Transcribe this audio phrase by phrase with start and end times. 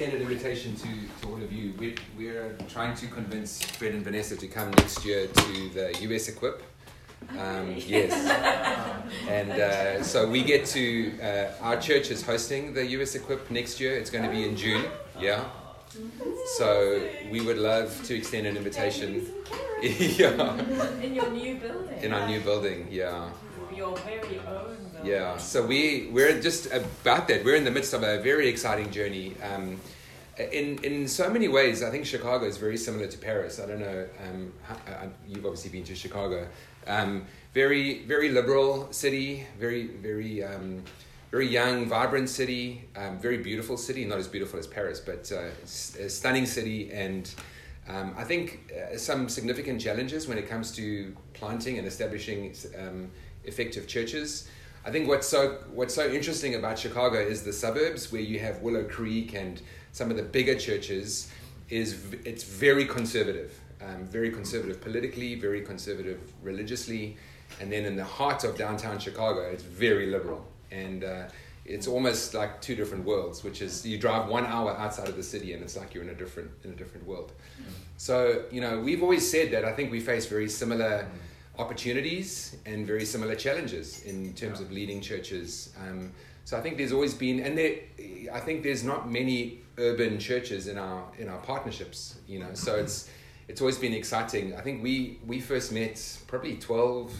[0.00, 0.88] extended invitation to,
[1.20, 1.74] to all of you.
[1.78, 6.26] We're, we're trying to convince Fred and Vanessa to come next year to the US
[6.28, 6.62] Equip.
[7.38, 8.10] Um, yes.
[9.28, 13.78] and uh, so we get to, uh, our church is hosting the US Equip next
[13.78, 13.92] year.
[13.92, 14.86] It's going to be in June.
[15.20, 15.44] Yeah.
[16.56, 19.26] So we would love to extend an invitation.
[19.82, 20.58] yeah.
[21.02, 21.98] In your new building.
[22.00, 23.28] In our new building, yeah.
[23.76, 24.89] Your very own.
[25.04, 25.36] Yeah.
[25.38, 27.44] So we we're just about that.
[27.44, 29.34] We're in the midst of a very exciting journey.
[29.42, 29.80] Um,
[30.38, 33.60] in in so many ways, I think Chicago is very similar to Paris.
[33.60, 34.06] I don't know.
[34.26, 36.46] Um, how, uh, you've obviously been to Chicago.
[36.86, 39.46] Um, very very liberal city.
[39.58, 40.82] Very very um,
[41.30, 45.44] very young, vibrant city, um, very beautiful city, not as beautiful as Paris, but uh,
[46.04, 47.32] a stunning city, and
[47.88, 53.10] um, I think uh, some significant challenges when it comes to planting and establishing um,
[53.44, 54.48] effective churches.
[54.84, 58.62] I think what's so what's so interesting about Chicago is the suburbs where you have
[58.62, 59.60] Willow Creek and
[59.92, 61.30] some of the bigger churches.
[61.68, 67.16] Is it's very conservative, um, very conservative politically, very conservative religiously,
[67.60, 71.24] and then in the heart of downtown Chicago, it's very liberal and uh,
[71.64, 75.22] it's almost like two different worlds which is you drive one hour outside of the
[75.22, 77.72] city and it's like you're in a different in a different world mm.
[77.96, 81.08] so you know we've always said that i think we face very similar mm.
[81.60, 84.66] Opportunities and very similar challenges in terms yeah.
[84.66, 86.12] of leading churches um,
[86.44, 87.74] so i think there's always been and there
[88.32, 92.76] i think there's not many urban churches in our in our partnerships you know so
[92.76, 93.10] it's
[93.48, 97.12] it's always been exciting i think we we first met probably 12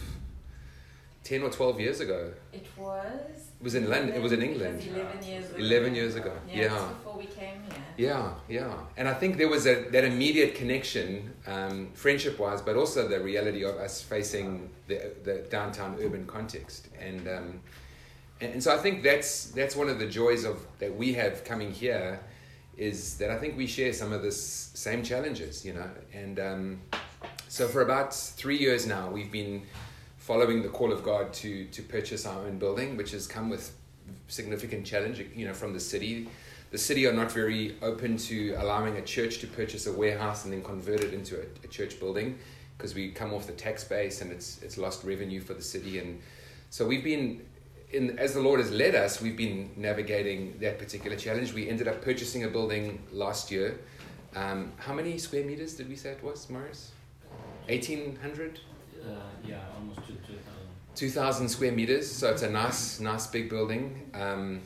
[1.23, 2.33] 10 or 12 years ago.
[2.51, 3.40] It was?
[3.61, 4.15] It was in London.
[4.15, 4.81] It was in England.
[4.89, 5.57] 11 years ago.
[5.59, 6.33] 11 years ago.
[6.49, 6.61] Yeah.
[6.63, 6.87] yeah.
[6.87, 7.83] before we came here.
[7.95, 8.73] Yeah, yeah.
[8.97, 13.19] And I think there was a, that immediate connection, um, friendship wise, but also the
[13.19, 16.87] reality of us facing the, the downtown urban context.
[16.99, 17.59] And, um,
[18.39, 21.43] and, and so I think that's, that's one of the joys of that we have
[21.43, 22.19] coming here
[22.77, 25.91] is that I think we share some of the same challenges, you know.
[26.15, 26.81] And um,
[27.47, 29.61] so for about three years now, we've been
[30.31, 33.75] following the call of God to to purchase our own building, which has come with
[34.29, 36.29] significant challenge, you know, from the city.
[36.75, 40.53] The city are not very open to allowing a church to purchase a warehouse and
[40.53, 42.39] then convert it into a, a church building
[42.77, 45.99] because we come off the tax base and it's it's lost revenue for the city
[45.99, 46.21] and
[46.69, 47.25] so we've been
[47.91, 51.51] in as the Lord has led us, we've been navigating that particular challenge.
[51.61, 53.69] We ended up purchasing a building last year.
[54.33, 56.91] Um, how many square meters did we say it was, Morris?
[57.67, 58.53] Eighteen hundred.
[58.57, 58.70] Uh,
[59.45, 60.41] yeah, almost 2,000.
[60.95, 64.11] 2,000 square meters, so it's a nice, nice big building.
[64.13, 64.61] Um,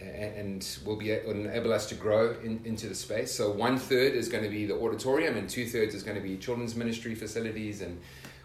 [0.00, 3.32] and will be will enable us to grow in, into the space.
[3.32, 6.22] So one third is going to be the auditorium, and two thirds is going to
[6.22, 7.82] be children's ministry facilities.
[7.82, 8.00] And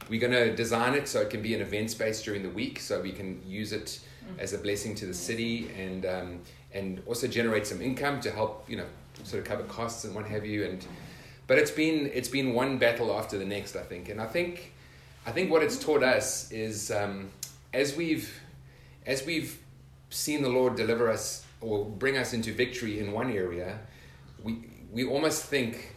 [0.10, 2.80] we're going to design it so it can be an event space during the week,
[2.80, 4.00] so we can use it
[4.40, 6.40] as a blessing to the city, and um,
[6.74, 8.88] and also generate some income to help you know
[9.24, 10.66] sort of cover costs and what have you.
[10.66, 10.86] And
[11.46, 14.73] but it's been it's been one battle after the next, I think, and I think
[15.26, 17.30] I think what it's taught us is um,
[17.74, 18.42] as we've
[19.06, 19.60] as we've
[20.10, 23.80] seen the Lord deliver us or bring us into victory in one area,
[24.44, 24.60] we
[24.92, 25.94] we almost think,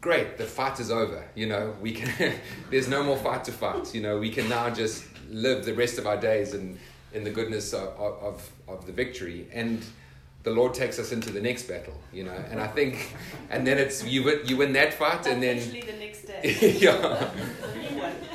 [0.00, 1.24] great, the fight is over.
[1.34, 2.34] You know, we can.
[2.70, 3.94] there's no more fight to fight.
[3.94, 6.78] You know, we can now just live the rest of our days in
[7.12, 9.82] in the goodness of of, of the victory and
[10.42, 12.44] the Lord takes us into the next battle, you know.
[12.50, 13.14] And I think,
[13.50, 16.78] and then it's you win, you win that fight, and then the next day.
[16.80, 17.30] yeah.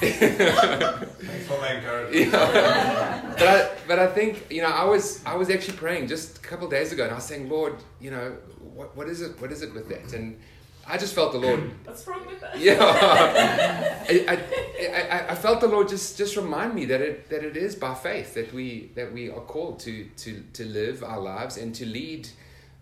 [0.00, 2.32] Thanks for my encouragement.
[2.32, 3.34] Yeah.
[3.38, 6.40] But I, but I think you know I was I was actually praying just a
[6.40, 8.36] couple days ago, and I was saying, Lord, you know,
[8.74, 9.40] what what is it?
[9.40, 10.12] What is it with that?
[10.12, 10.38] And
[10.86, 11.70] I just felt the Lord.
[11.84, 12.58] What's wrong with that?
[12.58, 12.76] Yeah,
[14.08, 17.56] I, I, I, I, felt the Lord just just remind me that it that it
[17.56, 21.56] is by faith that we that we are called to to to live our lives
[21.56, 22.28] and to lead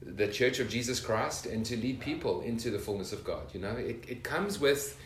[0.02, 3.54] the Church of Jesus Christ and to lead people into the fullness of God.
[3.54, 4.98] You know, it it comes with.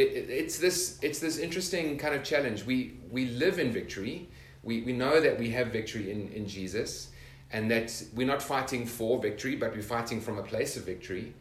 [0.00, 2.64] It, it, it's this it's this interesting kind of challenge.
[2.64, 2.76] We
[3.10, 4.28] we live in victory.
[4.62, 7.10] We we know that we have victory in, in Jesus,
[7.52, 11.34] and that we're not fighting for victory, but we're fighting from a place of victory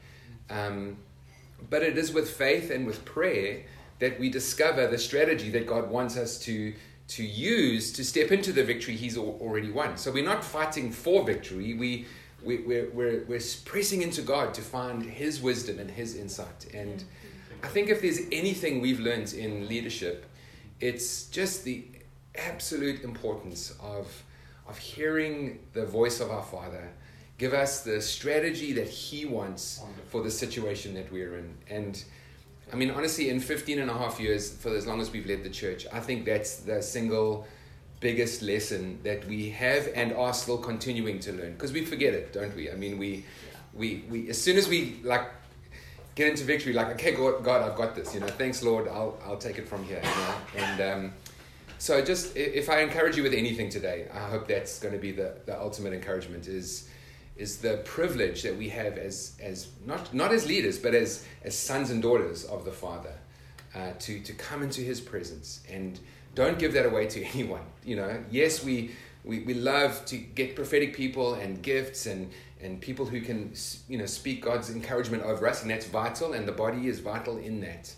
[0.49, 0.97] um,
[1.69, 3.63] but it is with faith and with prayer
[3.99, 6.73] that we discover the strategy that God wants us to,
[7.09, 9.97] to use to step into the victory He's already won.
[9.97, 12.05] So we're not fighting for victory, we,
[12.43, 16.71] we, we're, we're, we're pressing into God to find His wisdom and His insight.
[16.73, 17.03] And
[17.63, 20.25] I think if there's anything we've learned in leadership,
[20.79, 21.83] it's just the
[22.35, 24.23] absolute importance of,
[24.67, 26.89] of hearing the voice of our Father
[27.37, 31.53] give us the strategy that He wants for the situation that we're in.
[31.69, 32.03] And
[32.71, 35.43] I mean, honestly, in 15 and a half years, for as long as we've led
[35.43, 37.47] the church, I think that's the single
[37.99, 42.33] biggest lesson that we have and are still continuing to learn because we forget it,
[42.33, 42.71] don't we?
[42.71, 43.25] I mean, we,
[43.73, 45.36] we, we as soon as we like
[46.17, 48.13] get into victory, like okay, God, God, I've got this.
[48.13, 48.87] You know, thanks, Lord.
[48.87, 50.01] I'll I'll take it from here.
[50.03, 50.35] You know,
[50.65, 51.13] and um,
[51.77, 55.11] so just if I encourage you with anything today, I hope that's going to be
[55.11, 56.89] the, the ultimate encouragement is
[57.37, 61.55] is the privilege that we have as as not not as leaders but as as
[61.55, 63.13] sons and daughters of the Father
[63.75, 65.99] uh, to to come into His presence and
[66.33, 67.65] don't give that away to anyone.
[67.85, 68.91] You know, yes, we
[69.23, 72.31] we, we love to get prophetic people and gifts and
[72.67, 73.53] and people who can
[73.87, 77.37] you know speak God's encouragement over us, and that's vital, and the body is vital
[77.37, 77.95] in that.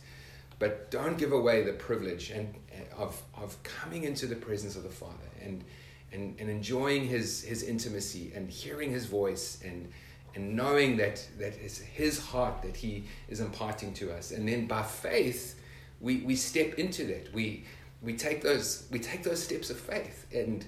[0.60, 4.84] But don't give away the privilege and uh, of of coming into the presence of
[4.84, 5.64] the Father and
[6.12, 9.90] and, and enjoying his his intimacy and hearing his voice and
[10.36, 14.30] and knowing that that is his heart that he is imparting to us.
[14.30, 15.60] And then by faith,
[16.00, 17.34] we, we step into that.
[17.34, 17.64] We
[18.04, 20.66] we take those we take those steps of faith and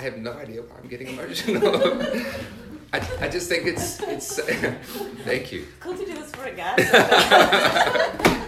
[0.00, 1.62] I have no idea why I'm getting emotional.
[2.92, 4.40] I, I just think it's it's
[5.24, 5.66] thank you.
[5.78, 6.74] Cool to do this for a guy.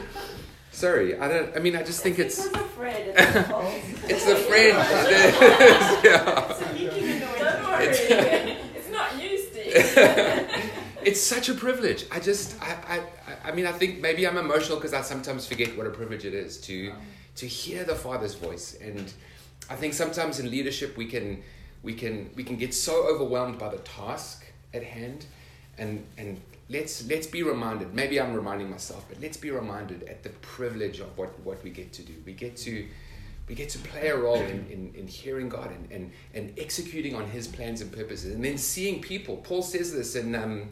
[0.72, 1.54] Sorry, I don't.
[1.54, 3.14] I mean, I just think it's because of Fred.
[3.14, 3.74] It's his fault.
[4.08, 4.78] it's the friend.
[6.02, 6.50] yeah.
[6.50, 7.38] It's a leaking in the window.
[7.38, 7.86] Don't worry.
[7.86, 9.72] it's not you, Steve.
[11.04, 12.06] It's such a privilege.
[12.10, 15.46] I just, I, I, I- I mean, I think maybe I'm emotional because I sometimes
[15.46, 16.92] forget what a privilege it is to,
[17.36, 18.78] to hear the Father's voice.
[18.80, 19.12] And
[19.72, 21.42] I think sometimes in leadership we can,
[21.82, 25.24] we can, we can get so overwhelmed by the task at hand,
[25.78, 27.94] and and let's let's be reminded.
[27.94, 31.70] Maybe I'm reminding myself, but let's be reminded at the privilege of what what we
[31.70, 32.12] get to do.
[32.26, 32.86] We get to.
[33.48, 37.16] We get to play a role in, in, in hearing God and, and, and executing
[37.16, 39.38] on His plans and purposes, and then seeing people.
[39.38, 40.68] Paul says this in um,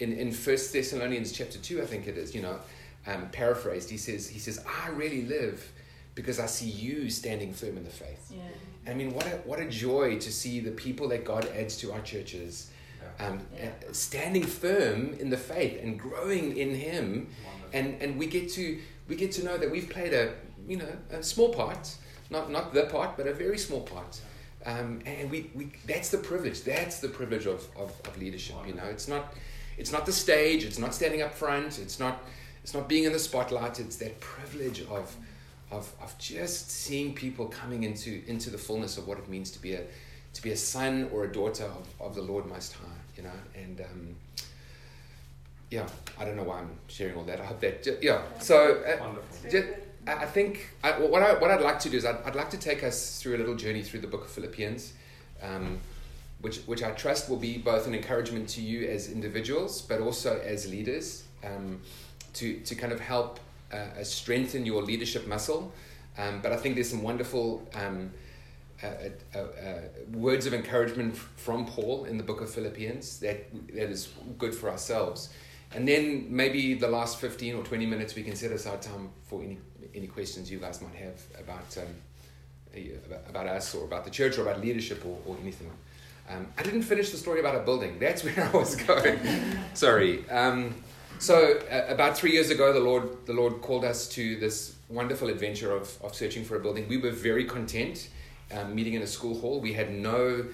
[0.00, 2.34] in in First Thessalonians chapter two, I think it is.
[2.34, 2.58] You know,
[3.06, 3.88] um, paraphrased.
[3.88, 5.72] He says he says I really live
[6.14, 8.30] because I see you standing firm in the faith.
[8.30, 8.90] Yeah.
[8.90, 11.92] I mean, what a what a joy to see the people that God adds to
[11.92, 12.70] our churches,
[13.18, 13.70] um, Yeah.
[13.88, 17.28] uh, standing firm in the faith and growing in Him,
[17.72, 18.78] and and we get to
[19.08, 20.34] we get to know that we've played a
[20.68, 21.96] you know a small part,
[22.30, 24.20] not not the part, but a very small part.
[24.66, 26.62] Um, and we, we that's the privilege.
[26.62, 28.56] That's the privilege of, of, of leadership.
[28.66, 29.34] You know, it's not
[29.76, 30.64] it's not the stage.
[30.64, 31.78] It's not standing up front.
[31.78, 32.22] It's not
[32.62, 33.78] it's not being in the spotlight.
[33.80, 35.14] It's that privilege of
[35.74, 39.60] of, of just seeing people coming into into the fullness of what it means to
[39.60, 39.82] be a
[40.34, 43.00] to be a son or a daughter of, of the Lord Most High.
[43.16, 44.16] You know, and um,
[45.70, 45.86] yeah,
[46.18, 47.40] I don't know why I'm sharing all that.
[47.40, 48.22] I hope that yeah.
[48.40, 49.68] So uh, just,
[50.06, 52.50] I I think I, what I what I'd like to do is I'd, I'd like
[52.50, 54.92] to take us through a little journey through the book of Philippians,
[55.42, 55.78] um,
[56.40, 60.40] which which I trust will be both an encouragement to you as individuals, but also
[60.44, 61.80] as leaders, um,
[62.34, 63.40] to to kind of help
[63.74, 65.72] uh, uh, strengthen your leadership muscle.
[66.16, 67.68] Um, but I think there's some wonderful.
[67.74, 68.12] Um,
[68.82, 68.86] uh,
[69.34, 69.80] uh, uh,
[70.12, 74.68] words of encouragement from Paul in the book of Philippians that that is good for
[74.68, 75.30] ourselves.
[75.74, 79.42] And then maybe the last 15 or 20 minutes we can set aside time for
[79.42, 79.58] any
[79.94, 81.94] any questions you guys might have about um,
[82.76, 85.70] uh, about, about us or about the church or about leadership or, or anything.
[86.28, 87.98] Um, I didn't finish the story about a building.
[87.98, 89.18] That's where I was going.
[89.74, 90.28] Sorry.
[90.28, 90.74] Um,
[91.24, 95.28] so uh, about three years ago, the Lord the Lord called us to this wonderful
[95.28, 96.86] adventure of, of searching for a building.
[96.86, 98.10] We were very content
[98.52, 99.60] um, meeting in a school hall.
[99.60, 100.44] We had no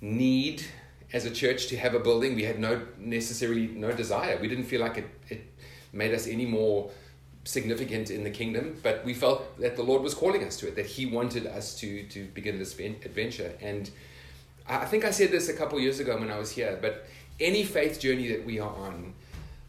[0.00, 0.64] need
[1.12, 2.34] as a church to have a building.
[2.34, 4.36] We had no necessarily no desire.
[4.40, 5.44] We didn't feel like it, it
[5.92, 6.90] made us any more
[7.44, 10.74] significant in the kingdom, but we felt that the Lord was calling us to it,
[10.74, 13.52] that He wanted us to to begin this adventure.
[13.60, 13.88] And
[14.68, 17.06] I I think I said this a couple years ago when I was here, but
[17.38, 19.14] any faith journey that we are on,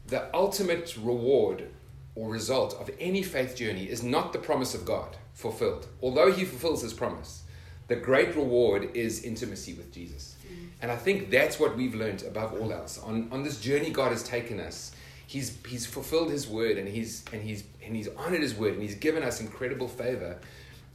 [0.10, 1.70] the ultimate reward
[2.16, 5.88] or result of any faith journey is not the promise of God fulfilled.
[6.02, 7.44] Although He fulfills His promise,
[7.88, 10.36] the great reward is intimacy with Jesus.
[10.82, 13.00] And I think that's what we've learned above all else.
[13.00, 14.92] On, on this journey God has taken us,
[15.28, 18.82] He's, he's fulfilled His word and he's, and, he's, and he's honored His word and
[18.82, 20.38] He's given us incredible favor.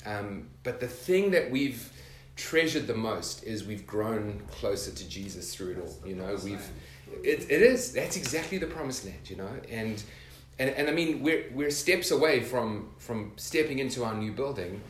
[0.04, 1.90] Um, but the thing that we've
[2.36, 6.08] treasured the most is we've grown closer to Jesus through it all.
[6.08, 6.68] You know, we've
[7.22, 9.30] it, it is that's exactly the promised land.
[9.30, 10.02] You know, and
[10.58, 14.80] and, and I mean we're we're steps away from from stepping into our new building,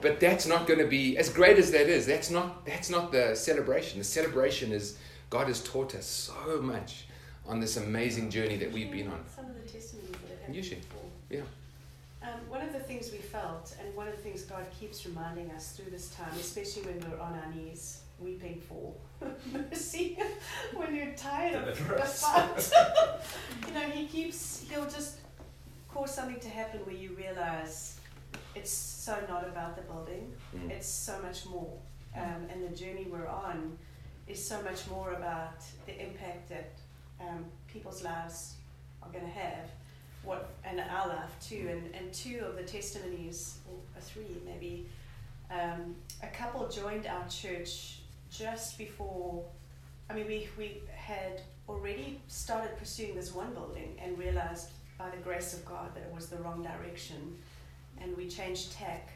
[0.00, 2.06] but that's not going to be as great as that is.
[2.06, 3.98] That's not that's not the celebration.
[3.98, 4.98] The celebration is
[5.28, 7.06] God has taught us so much
[7.46, 9.24] on this amazing journey that we've been on.
[9.34, 10.78] Some of the testimonies that have happened You should.
[11.30, 11.40] Yeah.
[12.22, 15.50] Um, one of the things we felt, and one of the things God keeps reminding
[15.52, 18.94] us through this time, especially when we're on our knees weeping for
[19.52, 20.18] mercy,
[20.74, 21.74] when you're tired of the
[22.04, 22.72] fight,
[23.66, 25.18] you know, He keeps, He'll just
[25.88, 27.98] cause something to happen where you realize
[28.54, 30.32] it's so not about the building.
[30.56, 30.70] Mm.
[30.70, 31.72] It's so much more.
[32.16, 33.78] Um, and the journey we're on
[34.26, 36.72] is so much more about the impact that
[37.20, 38.54] um, people's lives
[39.02, 39.70] are going to have,
[40.24, 41.68] what and our life too.
[41.70, 44.88] And, and two of the testimonies, or three maybe,
[45.50, 47.99] um, a couple joined our church
[48.30, 49.44] just before.
[50.08, 55.16] I mean, we we had already started pursuing this one building and realized by the
[55.18, 57.36] grace of God that it was the wrong direction,
[58.00, 59.10] and we changed tack.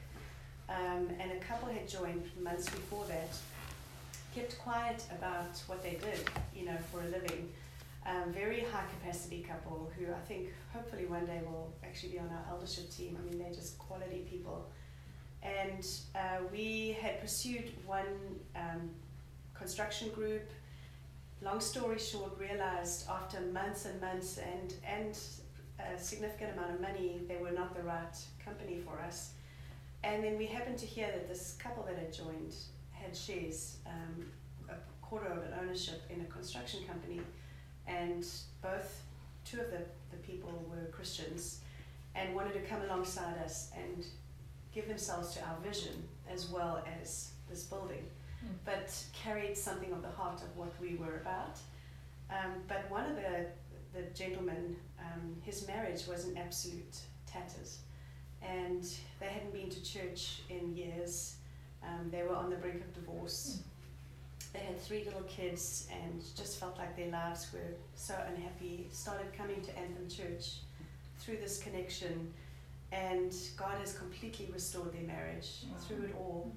[0.69, 3.29] Um, and a couple had joined months before that,
[4.35, 6.21] kept quiet about what they did,
[6.57, 7.51] you know, for a living.
[8.07, 12.29] Um, very high capacity couple who I think hopefully one day will actually be on
[12.29, 13.19] our eldership team.
[13.19, 14.71] I mean, they're just quality people.
[15.43, 18.91] And uh, we had pursued one um,
[19.65, 20.51] construction group.
[21.41, 25.19] Long story short, realized after months and months and, and
[25.81, 29.31] a significant amount of money, they were not the right company for us.
[30.03, 32.55] And then we happened to hear that this couple that had joined
[32.91, 34.27] had shares, um,
[34.69, 37.23] a quarter of an ownership in a construction company,
[37.87, 38.27] and
[38.61, 39.03] both
[39.47, 39.81] two of the,
[40.11, 41.61] the people were Christians
[42.15, 44.05] and wanted to come alongside us and
[44.75, 48.05] give themselves to our vision as well as this building,
[48.45, 48.51] Mm.
[48.65, 51.59] but carried something of the heart of what we were about.
[52.31, 53.47] Um, but one of the,
[53.95, 56.97] the gentlemen, um, his marriage was in absolute
[57.27, 57.79] tatters,
[58.43, 58.85] and
[59.21, 61.37] they hadn't been to church in years.
[61.83, 63.61] Um, they were on the brink of divorce.
[64.53, 68.87] They had three little kids and just felt like their lives were so unhappy.
[68.93, 70.59] Started coming to Anthem Church
[71.19, 72.33] through this connection,
[72.93, 75.79] and God has completely restored their marriage Wow.
[75.87, 76.53] through it all.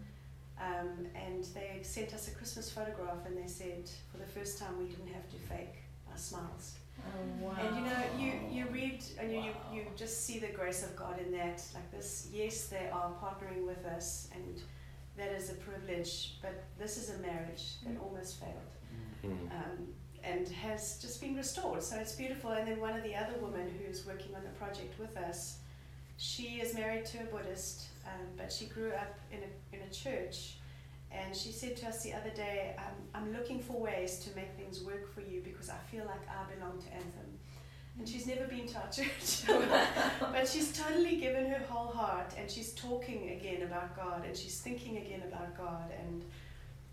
[0.59, 4.77] Um, and they sent us a Christmas photograph, and they said, for the first time,
[4.79, 5.75] we didn't have to fake
[6.09, 6.75] our smiles.
[6.99, 7.55] Oh, wow.
[7.61, 8.33] And you know, you,
[8.63, 11.61] you read and you, you, you just see the grace of God in that.
[11.75, 14.59] Like this, yes, they are partnering with us, and
[15.15, 18.53] that is a privilege, but this is a marriage that almost failed
[19.25, 19.51] Mm.
[19.51, 19.87] um,
[20.23, 21.81] and has just been restored.
[21.81, 22.51] So it's beautiful.
[22.51, 25.57] And then one of the other women who's working on the project with us,
[26.17, 29.91] she is married to a Buddhist, um, but she grew up in a, in a
[29.93, 30.57] church.
[31.11, 34.51] And she said to us the other day, I'm, I'm looking for ways to make
[34.57, 37.29] things work for you because I feel like I belong to Anthem.
[37.97, 39.43] And she's never been to our church.
[40.19, 44.59] but she's totally given her whole heart and she's talking again about God and she's
[44.59, 45.91] thinking again about God.
[45.97, 46.23] And,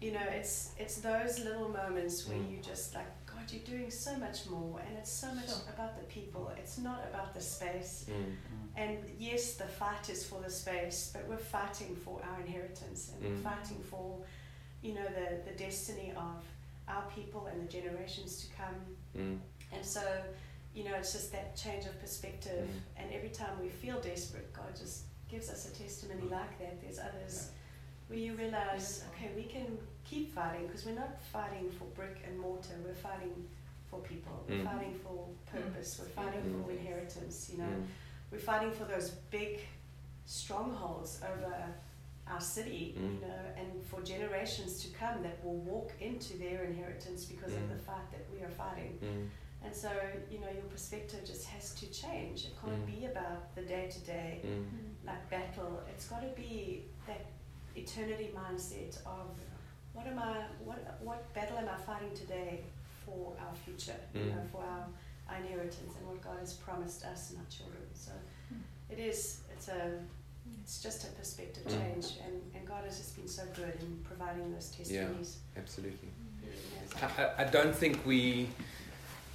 [0.00, 2.50] you know, it's, it's those little moments where Mm.
[2.52, 4.80] you just like, God, you're doing so much more.
[4.80, 5.56] And it's so much Sure.
[5.74, 8.06] about the people, it's not about the space.
[8.08, 8.36] Mm.
[8.76, 13.22] And yes, the fight is for the space, but we're fighting for our inheritance and
[13.22, 13.30] Mm.
[13.30, 14.24] we're fighting for,
[14.82, 16.42] you know, the, the destiny of
[16.88, 18.96] our people and the generations to come.
[19.16, 19.40] Mm.
[19.72, 20.02] And so,
[20.74, 22.68] you know, it's just that change of perspective.
[22.68, 23.02] Mm.
[23.02, 26.80] And every time we feel desperate, God just gives us a testimony like that.
[26.80, 27.50] There's others
[28.08, 32.38] where you realize, okay, we can keep fighting because we're not fighting for brick and
[32.38, 32.74] mortar.
[32.84, 33.48] We're fighting
[33.90, 34.44] for people.
[34.48, 34.64] We're Mm.
[34.72, 35.98] fighting for purpose.
[35.98, 36.64] We're fighting Mm.
[36.64, 37.50] for inheritance.
[37.50, 37.86] You know, Mm.
[38.30, 39.60] we're fighting for those big
[40.26, 41.74] strongholds over
[42.26, 43.14] our city, Mm.
[43.14, 47.60] you know, and for generations to come that will walk into their inheritance because of
[47.62, 47.68] Mm.
[47.76, 48.98] the fight that we are fighting.
[49.02, 49.28] Mm.
[49.62, 49.90] And so,
[50.30, 52.46] you know, your perspective just has to change.
[52.46, 53.00] It can't Mm.
[53.00, 54.66] be about the day to day Mm.
[55.06, 55.82] like battle.
[55.88, 57.26] It's got to be that
[57.76, 59.28] eternity mindset of
[59.94, 62.60] what am I, what what battle am I fighting today
[63.06, 64.28] for our future, you Mm.
[64.34, 64.86] know, for our,
[65.30, 67.82] our inheritance and what God has promised us and our children.
[67.94, 68.12] So
[68.52, 68.60] Mm.
[68.90, 69.40] it is.
[69.52, 69.98] It's a.
[70.62, 71.70] It's just a perspective Mm.
[71.78, 75.38] change, and, and God has just been so good in providing those testimonies.
[75.54, 76.08] Yeah, Absolutely.
[76.40, 77.18] He really has.
[77.18, 78.48] I, I- I don't think we,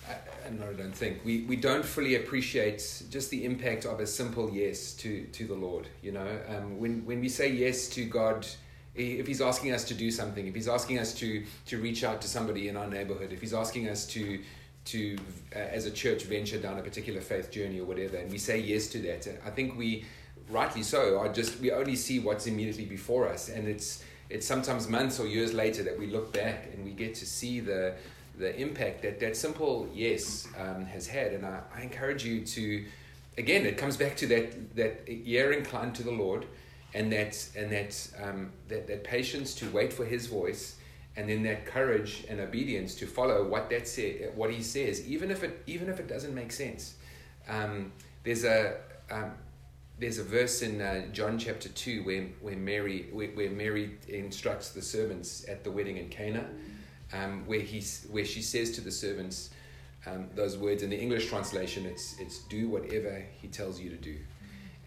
[0.08, 0.14] I,
[0.48, 4.08] I- no, I don't think we, we don't fully appreciate just the impact of a
[4.08, 5.88] simple yes to, to the Lord.
[6.02, 8.50] You know, um, when when we say yes to God, i-
[8.96, 12.22] if He's asking us to do something, if He's asking us to to reach out
[12.22, 14.40] to somebody in our neighborhood, if He's asking us to
[14.86, 15.18] to
[15.56, 18.60] uh, as a church venture down a particular faith journey or whatever, and we say
[18.60, 20.06] yes to that, I think we,
[20.50, 24.88] rightly so, are just we only see what's immediately before us, and it's it's sometimes
[24.88, 27.96] months or years later that we look back and we get to see the
[28.38, 31.34] the impact that that simple yes um, has had.
[31.34, 32.86] And I, I encourage you to,
[33.38, 36.46] again, it comes back to that that ear inclined to the Lord,
[36.94, 40.78] and that and that um, that that patience to wait for His voice,
[41.16, 45.32] and then that courage and obedience to follow what that say, what He says, even
[45.32, 46.96] if it even if it doesn't make sense.
[47.48, 47.92] Um,
[48.24, 48.78] there's a
[49.10, 49.32] um,
[50.00, 54.70] there's a verse in uh, John chapter 2 where, where Mary where, where Mary instructs
[54.70, 56.46] the servants at the wedding in Cana
[57.14, 59.50] um, where he where she says to the servants
[60.06, 63.98] um, those words in the English translation it's it's do whatever he tells you to
[63.98, 64.16] do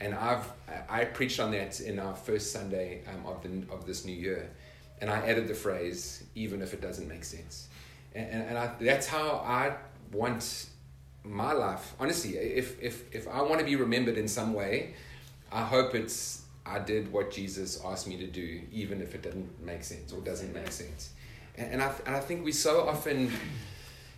[0.02, 0.46] and I've
[0.88, 4.50] I preached on that in our first Sunday um, of the of this new year,
[5.00, 7.68] and I added the phrase even if it doesn't make sense,
[8.14, 9.76] and and, and I, that's how I
[10.12, 10.66] want
[11.24, 11.94] my life.
[12.00, 14.94] Honestly, if if if I want to be remembered in some way,
[15.52, 19.50] I hope it's I did what Jesus asked me to do, even if it didn't
[19.64, 21.10] make sense or doesn't make sense.
[21.56, 23.30] And, and I and I think we so often,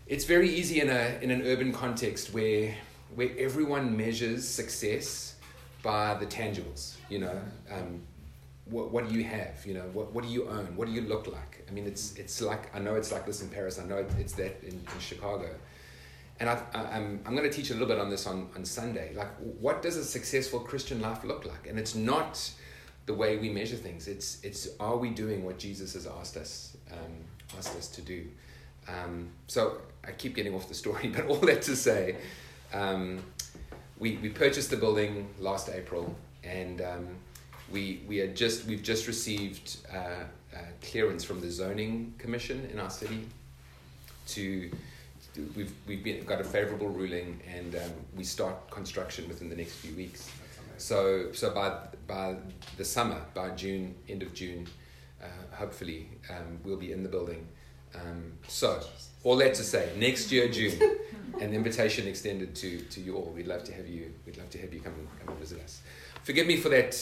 [0.06, 2.74] it's very easy in a in an urban context where
[3.14, 5.33] where everyone measures success
[5.84, 6.96] by the tangibles.
[7.08, 7.38] You know,
[7.70, 8.02] um,
[8.64, 9.64] what what do you have?
[9.64, 10.74] You know, what what do you own?
[10.74, 11.64] What do you look like?
[11.68, 13.78] I mean, it's it's like I know it's like this in Paris.
[13.78, 15.48] I know it's that in, in Chicago.
[16.40, 18.64] And I, I, I'm, I'm going to teach a little bit on this on, on
[18.64, 19.12] Sunday.
[19.14, 21.68] Like, what does a successful Christian life look like?
[21.68, 22.50] And it's not
[23.06, 24.08] the way we measure things.
[24.08, 27.14] It's, it's are we doing what Jesus has asked us, um,
[27.56, 28.26] asked us to do?
[28.88, 32.16] Um, so I keep getting off the story, but all that to say,
[32.72, 33.22] um,
[34.04, 37.08] we, we purchased the building last April, and um,
[37.72, 42.78] we, we had just, we've just received uh, uh, clearance from the zoning commission in
[42.78, 43.26] our city
[44.26, 44.70] to
[45.56, 49.72] we've we've been, got a favorable ruling and um, we start construction within the next
[49.72, 50.30] few weeks.
[50.76, 51.72] So so by
[52.06, 52.36] by
[52.76, 54.66] the summer, by June, end of June,
[55.22, 57.46] uh, hopefully um, we'll be in the building.
[57.94, 58.80] Um, so
[59.22, 60.78] all that to say, next year June,
[61.40, 63.32] an invitation extended to to you all.
[63.34, 64.12] We'd love to have you.
[64.26, 65.80] We'd love to have you come and come and visit us.
[66.22, 66.94] Forgive me for that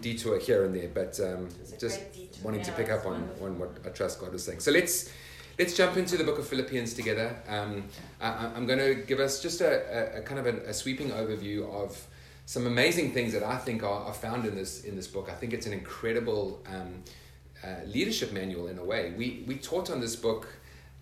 [0.00, 1.48] detour here and there, but um,
[1.80, 2.00] just
[2.42, 4.60] wanting to pick up on, on what I trust God was saying.
[4.60, 5.10] So let's
[5.58, 7.36] let's jump into the book of Philippians together.
[7.48, 7.84] Um,
[8.20, 11.10] I, am going to give us just a, a, a kind of a, a, sweeping
[11.10, 12.06] overview of
[12.46, 15.28] some amazing things that I think are, are, found in this in this book.
[15.30, 17.02] I think it's an incredible um,
[17.64, 19.14] uh, leadership manual in a way.
[19.16, 20.48] We we taught on this book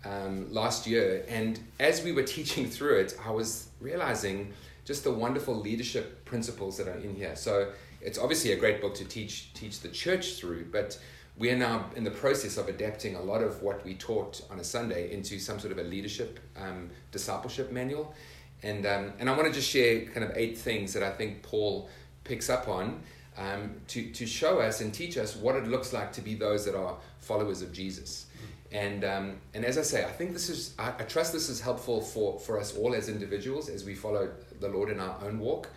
[0.05, 4.53] um, last year, and as we were teaching through it, I was realizing
[4.85, 7.35] just the wonderful leadership principles that are in here.
[7.35, 10.99] So it's obviously a great book to teach teach the church through, but
[11.37, 14.59] we are now in the process of adapting a lot of what we taught on
[14.59, 18.13] a Sunday into some sort of a leadership um, discipleship manual.
[18.61, 21.41] And, um, and I want to just share kind of eight things that I think
[21.41, 21.89] Paul
[22.23, 23.01] picks up on
[23.37, 26.65] um, to, to show us and teach us what it looks like to be those
[26.65, 28.27] that are followers of Jesus.
[28.73, 31.61] And, um, and as I say, I think this is, I, I trust this is
[31.61, 35.39] helpful for, for us all as individuals as we follow the Lord in our own
[35.39, 35.69] walk,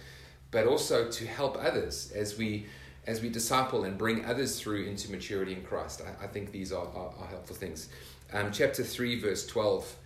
[0.51, 2.67] but also to help others as we
[3.07, 6.03] as we disciple and bring others through into maturity in Christ.
[6.05, 7.89] I, I think these are, are, are helpful things.
[8.33, 9.97] Um, chapter 3, verse 12,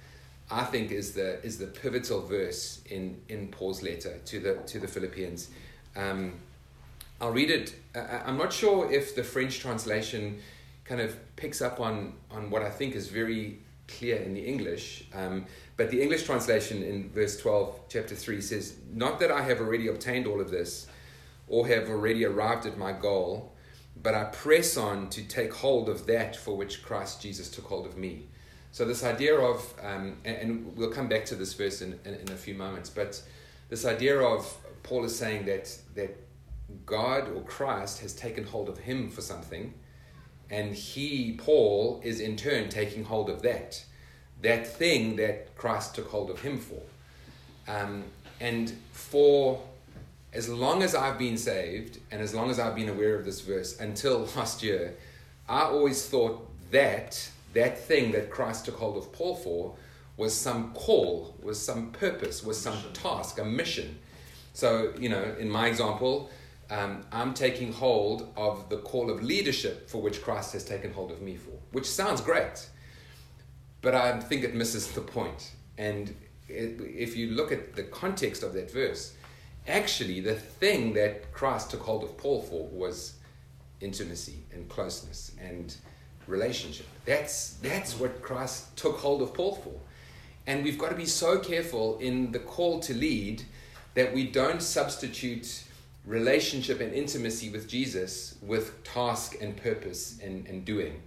[0.50, 4.78] I think is the, is the pivotal verse in, in Paul's letter to the, to
[4.78, 5.48] the Philippians.
[5.96, 6.34] Um,
[7.20, 7.74] I'll read it.
[7.94, 10.40] I'm not sure if the French translation
[10.90, 15.04] kind of picks up on, on what I think is very clear in the English.
[15.14, 19.60] Um, but the English translation in verse 12, chapter 3 says, Not that I have
[19.60, 20.88] already obtained all of this
[21.46, 23.52] or have already arrived at my goal,
[24.02, 27.86] but I press on to take hold of that for which Christ Jesus took hold
[27.86, 28.26] of me.
[28.72, 32.14] So, this idea of, um, and, and, we'll come back to this verse in, in,
[32.14, 33.20] in, a few moments, but
[33.68, 36.16] this idea of Paul is saying that, that
[36.86, 39.74] God or Christ has taken hold of him for something,
[40.50, 43.84] and he, Paul, is in turn taking hold of that,
[44.42, 46.82] that thing that Christ took hold of him for.
[47.68, 48.04] Um,
[48.40, 49.62] and for
[50.32, 53.40] as long as I've been saved and as long as I've been aware of this
[53.40, 54.96] verse until last year,
[55.48, 59.74] I always thought that that thing that Christ took hold of Paul for
[60.16, 63.98] was some call, was some purpose, was some task, a mission.
[64.52, 66.30] So, you know, in my example,
[66.70, 71.10] um, I'm taking hold of the call of leadership for which Christ has taken hold
[71.10, 72.68] of me for, which sounds great,
[73.82, 75.52] but I think it misses the point.
[75.78, 76.14] And
[76.48, 79.14] if you look at the context of that verse,
[79.66, 83.14] actually the thing that Christ took hold of Paul for was
[83.80, 85.74] intimacy and closeness and
[86.26, 86.86] relationship.
[87.04, 89.72] That's that's what Christ took hold of Paul for.
[90.46, 93.42] And we've got to be so careful in the call to lead
[93.94, 95.64] that we don't substitute
[96.04, 101.02] relationship and intimacy with Jesus with task and purpose and, and doing.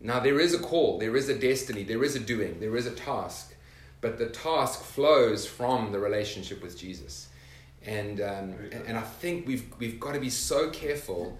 [0.00, 2.86] Now, there is a call, there is a destiny, there is a doing, there is
[2.86, 3.54] a task,
[4.00, 7.28] but the task flows from the relationship with Jesus.
[7.84, 8.54] And, um,
[8.86, 11.36] and I think we've, we've got to be so careful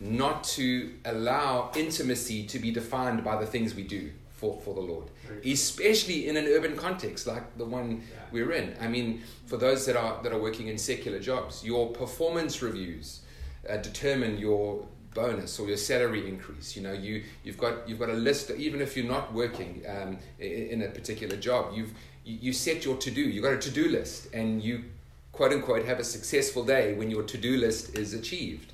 [0.00, 4.10] not to allow intimacy to be defined by the things we do
[4.42, 5.06] for, for the Lord,
[5.46, 8.18] especially in an urban context like the one yeah.
[8.32, 8.74] we're in.
[8.80, 13.20] I mean, for those that are, that are working in secular jobs, your performance reviews
[13.70, 16.74] uh, determine your bonus or your salary increase.
[16.74, 20.18] You know, you, you've, got, you've got a list, even if you're not working um,
[20.40, 21.92] in, a particular job, you've,
[22.24, 24.86] you, you set your to do, you've got a to do list, and you
[25.30, 28.72] quote unquote have a successful day when your to-do list is achieved.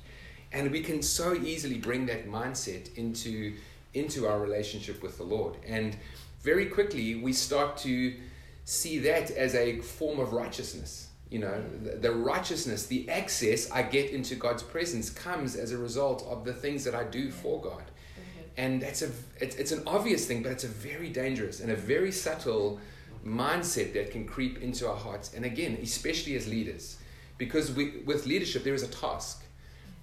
[0.51, 3.53] And we can so easily bring that mindset into
[3.99, 5.55] into our relationship with the Lord.
[5.67, 5.95] And
[6.41, 8.15] very quickly we start to
[8.63, 11.09] see that as a form of righteousness.
[11.29, 11.63] You know,
[12.01, 16.53] the, righteousness, the access I get into God's presence comes as a result of the
[16.53, 17.83] things that I do for God.
[17.83, 18.41] Mm-hmm.
[18.57, 19.09] And that's a
[19.39, 22.79] it's, it's an obvious thing, but it's a very dangerous and a very subtle
[23.23, 25.33] mindset that can creep into our hearts.
[25.35, 26.97] And again, especially as leaders,
[27.37, 29.43] because we, with leadership there is a task,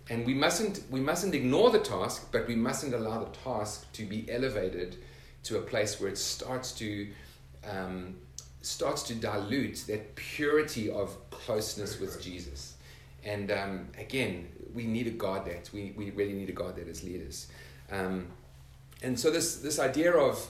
[0.09, 4.05] and we mustn't we mustn't ignore the task, but we mustn't allow the task to
[4.05, 4.97] be elevated
[5.45, 7.09] to a place where it starts to
[7.69, 8.17] um,
[8.63, 12.75] starts to dilute that purity of closeness with Jesus.
[13.25, 15.71] And um, again, we need to guard that.
[15.73, 17.49] We, we really need to guard that as leaders.
[17.91, 18.29] Um,
[19.03, 20.49] and so this this idea of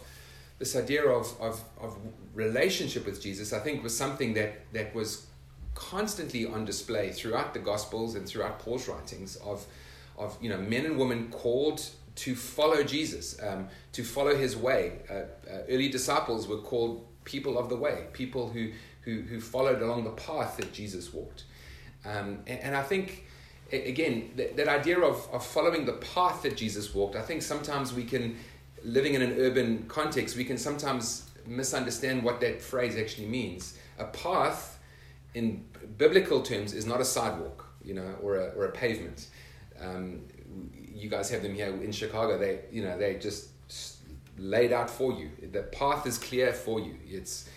[0.58, 1.96] this idea of, of, of
[2.34, 5.25] relationship with Jesus, I think, was something that, that was
[5.76, 9.64] constantly on display throughout the Gospels and throughout Paul's writings of,
[10.18, 15.00] of you know, men and women called to follow Jesus, um, to follow his way.
[15.08, 18.70] Uh, uh, early disciples were called people of the way, people who,
[19.02, 21.44] who, who followed along the path that Jesus walked.
[22.04, 23.26] Um, and, and, I think,
[23.70, 27.92] again, that, that idea of, of following the path that Jesus walked, I think sometimes
[27.92, 28.36] we can
[28.82, 33.76] living in an urban context, we can sometimes misunderstand what that phrase actually means.
[33.98, 34.75] A path,
[35.36, 35.64] in
[35.98, 39.28] biblical terms, is not a sidewalk, you know, or a, or a pavement.
[39.78, 40.22] Um,
[40.72, 42.38] you guys have them here in Chicago.
[42.38, 43.50] They, you know, they just
[44.38, 45.30] laid out for you.
[45.52, 46.94] The path is clear for you.
[47.06, 47.48] It's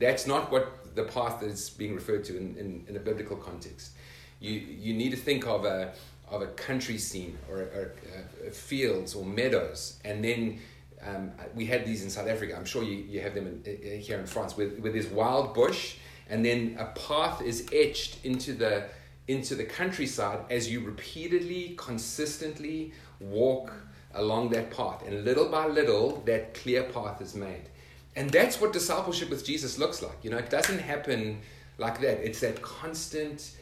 [0.00, 3.92] that's not what the path is being referred to in, in, in a biblical context.
[4.40, 4.52] You
[4.86, 5.92] you need to think of a
[6.28, 10.58] of a country scene or, or uh, fields or meadows, and then
[11.06, 12.56] um, we had these in South Africa.
[12.56, 15.96] I'm sure you, you have them in, here in France, where, where there's wild bush,
[16.28, 18.84] and then a path is etched into the
[19.26, 23.72] into the countryside as you repeatedly, consistently walk
[24.14, 27.68] along that path, and little by little, that clear path is made.
[28.16, 30.16] And that's what discipleship with Jesus looks like.
[30.22, 31.40] You know, it doesn't happen
[31.76, 32.26] like that.
[32.26, 33.52] It's that constant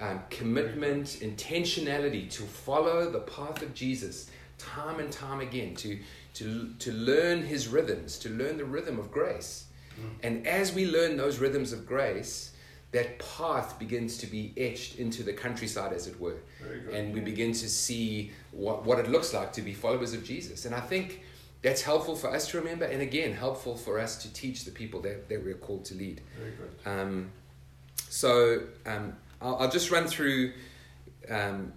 [0.00, 5.98] um, commitment, intentionality to follow the path of Jesus time and time again, to,
[6.34, 9.66] to, to learn his rhythms, to learn the rhythm of grace.
[10.22, 12.52] And as we learn those rhythms of grace,
[12.92, 16.36] that path begins to be etched into the countryside, as it were.
[16.92, 20.66] And we begin to see what, what it looks like to be followers of Jesus.
[20.66, 21.22] And I think
[21.62, 25.00] that's helpful for us to remember, and again, helpful for us to teach the people
[25.02, 26.20] that, that we're called to lead.
[26.36, 26.90] Very good.
[26.90, 27.30] Um,
[28.10, 30.52] so um, I'll, I'll, just run through
[31.30, 31.72] um,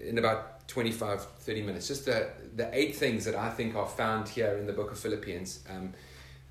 [0.00, 4.28] in about 25, 30 minutes, just the, the eight things that I think are found
[4.28, 5.60] here in the book of Philippians.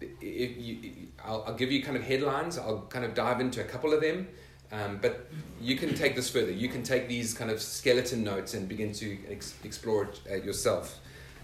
[0.01, 3.63] Um, you, I'll, I'll, give you kind of headlines, I'll kind of dive into a
[3.63, 4.27] couple of them,
[4.71, 5.27] um, but
[5.61, 6.51] you can take this further.
[6.51, 10.35] You can take these kind of skeleton notes and begin to ex- explore it uh,
[10.35, 10.99] yourself.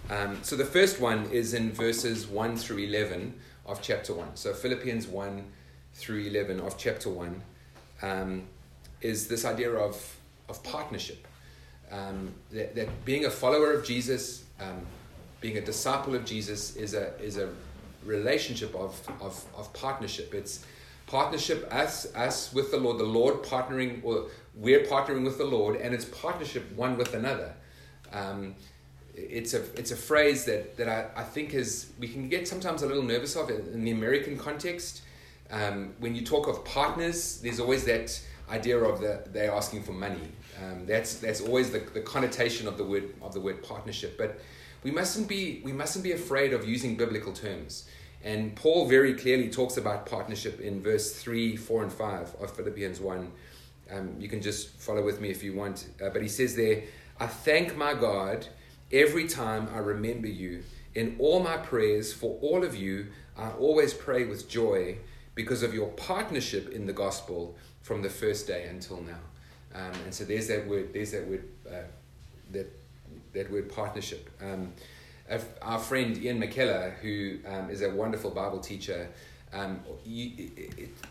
[0.10, 3.34] Um, so the first one is in verses 1 through 11
[3.66, 4.36] of chapter 1.
[4.36, 5.44] So Philippians 1
[5.94, 7.42] through 11 of chapter 1
[8.02, 8.44] um,
[9.02, 10.18] is this idea of,
[10.50, 11.26] of partnership.
[11.92, 14.86] Um, that, that, being a follower of Jesus, um,
[15.40, 17.50] being a disciple of Jesus, is a, is a
[18.06, 20.34] relationship of, of, of partnership.
[20.34, 20.66] It's
[21.08, 25.76] partnership, us, us with the Lord, the Lord partnering, or we're partnering with the Lord,
[25.76, 27.54] and it's partnership one with another.
[28.12, 28.56] Um,
[29.16, 32.82] it's a it's a phrase that that I, I think is we can get sometimes
[32.82, 35.02] a little nervous of in the American context.
[35.52, 39.92] Um, when you talk of partners, there's always that idea of the they're asking for
[39.92, 40.32] money.
[40.62, 44.18] Um, that's that's always the, the connotation of the word of the word partnership.
[44.18, 44.40] But
[44.84, 47.88] we mustn't be we mustn't be afraid of using biblical terms.
[48.24, 53.00] And Paul very clearly talks about partnership in verse three, four, and five of Philippians
[53.02, 53.32] one.
[53.92, 55.90] Um, you can just follow with me if you want.
[56.02, 56.84] Uh, but he says there,
[57.20, 58.48] "I thank my God."
[58.92, 63.92] Every time I remember you, in all my prayers for all of you, I always
[63.92, 64.98] pray with joy
[65.34, 69.20] because of your partnership in the gospel from the first day until now.
[69.74, 71.88] Um, and so there's that word, there's that word, uh,
[72.52, 72.68] that,
[73.34, 74.30] that word partnership.
[74.42, 74.74] Um,
[75.62, 79.10] our friend Ian McKellar, who um, is a wonderful Bible teacher,
[79.54, 80.52] um, he,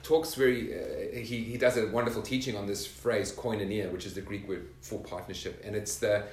[0.02, 4.14] talks very, uh, he, he does a wonderful teaching on this phrase koinonia, which is
[4.14, 5.62] the Greek word for partnership.
[5.64, 6.24] And it's the,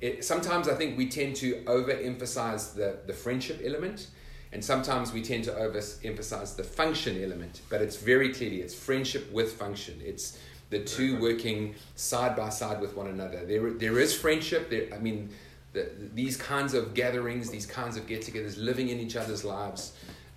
[0.00, 4.08] it, sometimes I think we tend to overemphasize the, the friendship element,
[4.50, 7.60] and sometimes we tend to overemphasize the function element.
[7.68, 10.00] But it's very clearly it's friendship with function.
[10.02, 10.38] It's
[10.70, 13.44] the two working side by side with one another.
[13.44, 14.70] There, there is friendship.
[14.70, 15.30] There, I mean,
[15.72, 19.92] the, these kinds of gatherings, these kinds of get-togethers, living in each other's lives.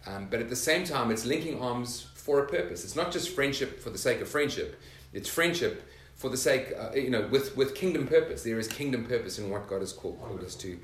[0.08, 2.84] Um, but at the same time, it's linking arms for a purpose.
[2.84, 4.80] It's not just friendship for the sake of friendship.
[5.14, 5.84] It's friendship
[6.16, 8.44] for the sake, uh, you know, with, with kingdom purpose.
[8.44, 10.80] There is kingdom purpose in what God has called, called us to.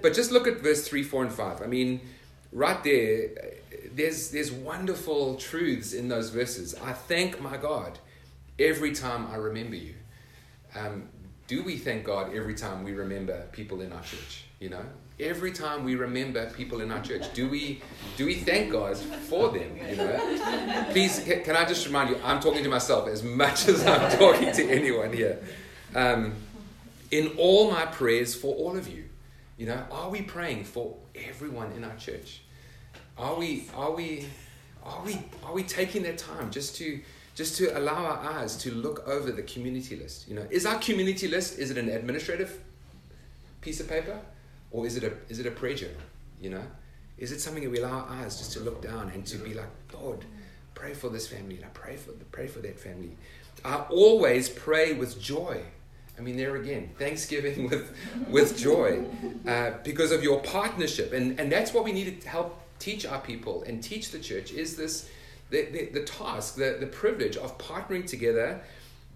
[0.00, 1.62] But just look at verse 3, 4, and 5.
[1.62, 2.00] I mean,
[2.52, 6.74] right there, uh, there's, there's wonderful truths in those verses.
[6.82, 7.98] I thank my God
[8.62, 9.94] every time I remember you.
[10.74, 11.08] Um,
[11.48, 14.44] do we thank God every time we remember people in our church?
[14.60, 14.84] You know,
[15.18, 17.82] every time we remember people in our church, do we
[18.16, 19.76] do we thank God for them?
[19.88, 23.84] You know, please can I just remind you, I'm talking to myself as much as
[23.86, 25.42] I'm talking to anyone here.
[25.94, 26.34] Um,
[27.10, 29.04] in all my prayers for all of you,
[29.58, 32.42] you know, are we praying for everyone in our church?
[33.18, 34.26] Are we are we
[34.84, 37.00] are we are we taking that time just to
[37.34, 40.28] just to allow our eyes to look over the community list?
[40.28, 42.60] You know, is our community list is it an administrative
[43.60, 44.20] piece of paper?
[44.70, 45.96] Or is it a is it a prayer journal?
[46.40, 46.64] You know?
[47.18, 49.54] Is it something that we allow our eyes just to look down and to be
[49.54, 50.24] like, Lord,
[50.74, 53.16] pray for this family, I pray for pray for that family.
[53.64, 55.62] I always pray with joy.
[56.18, 57.96] I mean, there again, Thanksgiving with
[58.28, 59.04] with joy,
[59.46, 63.20] uh, because of your partnership, and and that's what we need to help teach our
[63.20, 65.08] people and teach the church is this
[65.52, 68.62] the, the, the task, the, the privilege of partnering together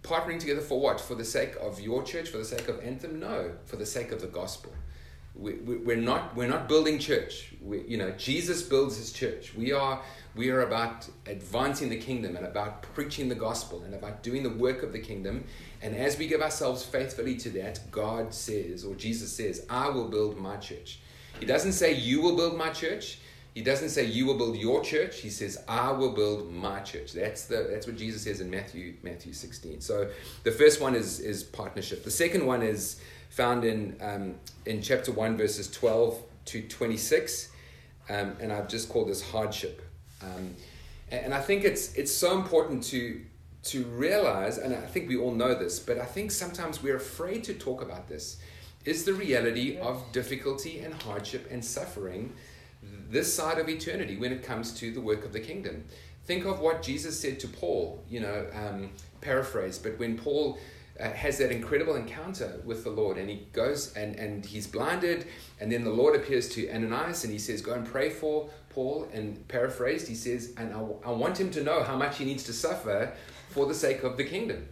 [0.07, 1.01] partnering together for what?
[1.01, 3.19] For the sake of your church, for the sake of Anthem?
[3.19, 4.73] No, for the sake of the gospel.
[5.35, 7.53] We, we, we're not we're not building church.
[7.61, 9.55] We, you know, Jesus builds his church.
[9.55, 10.01] We are
[10.35, 14.51] we are about advancing the kingdom and about preaching the gospel and about doing the
[14.51, 15.45] work of the kingdom.
[15.83, 20.09] And as we give ourselves faithfully to that, God says, or Jesus says, I will
[20.09, 21.01] build my church.
[21.39, 23.19] He doesn't say you will build my church.
[23.57, 25.21] He doesn't say you will build your church.
[25.21, 27.13] He says I will build my church.
[27.15, 29.81] That's the that's what Jesus says in Matthew Matthew 16.
[29.81, 30.11] So
[30.43, 32.05] the first one is is partnership.
[32.05, 34.35] The second one is found in um,
[34.67, 37.49] in chapter one verses 12 to 26,
[38.11, 39.81] um, and I've just called this hardship.
[40.21, 40.55] Um,
[41.11, 43.23] and, and I think it's it's so important to
[43.71, 47.43] to realize, and I think we all know this, but I think sometimes we're afraid
[47.45, 48.37] to talk about this.
[48.85, 52.35] Is the reality of difficulty and hardship and suffering
[53.11, 55.85] this side of eternity when it comes to the work of the kingdom.
[56.25, 58.91] Think of what Jesus said to Paul, you know, um,
[59.21, 60.59] paraphrase, but when Paul
[60.99, 65.27] uh, has that incredible encounter with the Lord and he goes and, and he's blinded,
[65.61, 69.09] and then the Lord appears to Ananias and he says, Go and pray for Paul.
[69.13, 72.53] And paraphrased, he says, And I, want him to know how much he needs to
[72.53, 73.13] suffer
[73.51, 74.67] for the sake of the kingdom.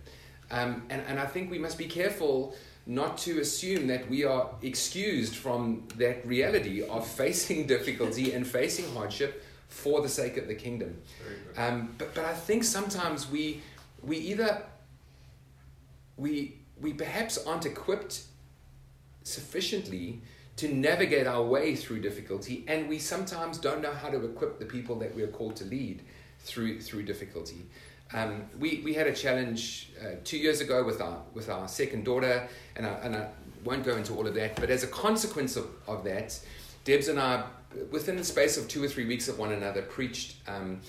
[0.51, 2.55] Um, and, and I think we must be careful
[2.87, 8.93] not to assume that we are excused from that reality of facing difficulty and facing
[8.95, 10.97] hardship for the sake of the kingdom.
[11.57, 13.63] Um, but, but I think sometimes we,
[14.03, 14.65] we either,
[16.17, 18.23] we, we perhaps aren't equipped
[19.25, 20.21] sufficiently
[20.57, 24.65] to navigate our way through difficulty, and we sometimes don't know how to equip the
[24.65, 26.03] people that we are called to lead
[26.41, 27.67] through, through difficulty.
[28.13, 32.05] Um, we, we had a challenge uh, two years ago with our, with our second
[32.05, 33.29] daughter, and I, and I
[33.65, 36.39] won't go into all of that, but as a consequence of, of that,
[36.85, 37.45] Debs and I,
[37.91, 40.81] within the space of two or three weeks of one another, preached um,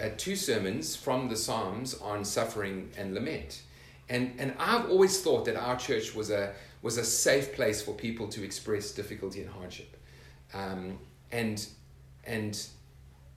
[0.00, 3.62] uh, two sermons from the Psalms on suffering and lament.
[4.08, 6.52] And, and I've always thought that our church was a,
[6.82, 9.96] was a safe place for people to express difficulty and hardship.
[10.52, 10.98] Um,
[11.32, 11.66] and,
[12.24, 12.60] and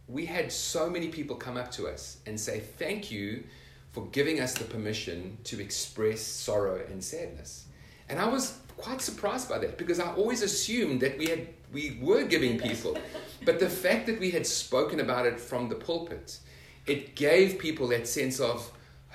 [0.09, 3.43] we had so many people come up to us and say, Thank you
[3.91, 7.65] for giving us the permission to express sorrow and sadness.
[8.07, 11.99] And I was quite surprised by that because I always assumed that we had we
[12.01, 12.97] were giving people.
[13.45, 16.39] But the fact that we had spoken about it from the pulpit,
[16.87, 18.71] it gave people that sense of,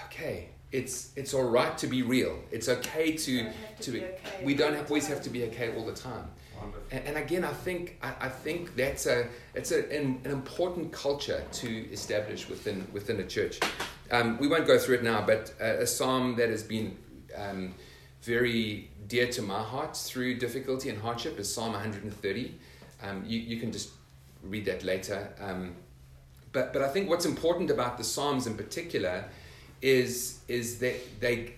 [0.06, 2.38] okay, it's it's all right to be real.
[2.52, 5.84] It's okay to to, be, okay we don't have, always have to be okay all
[5.84, 6.30] the time.
[6.90, 10.92] And, and again, I think I, I, think that's a it's a, an, an, important
[10.92, 13.60] culture to establish within within a church.
[14.10, 16.96] Um, we won't go through it now, but a, a psalm that has been
[17.36, 17.74] um,
[18.22, 22.54] very dear to my heart through difficulty and hardship is Psalm 130.
[23.02, 23.90] Um, you, you can just
[24.42, 25.28] read that later.
[25.40, 25.74] Um,
[26.52, 29.24] but, but I think what's important about the Psalms in particular
[29.82, 31.52] is, is that they,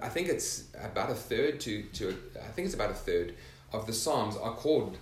[0.00, 3.34] I think it's about a third to, to, I think it's about a third
[3.72, 4.96] of the Psalms are called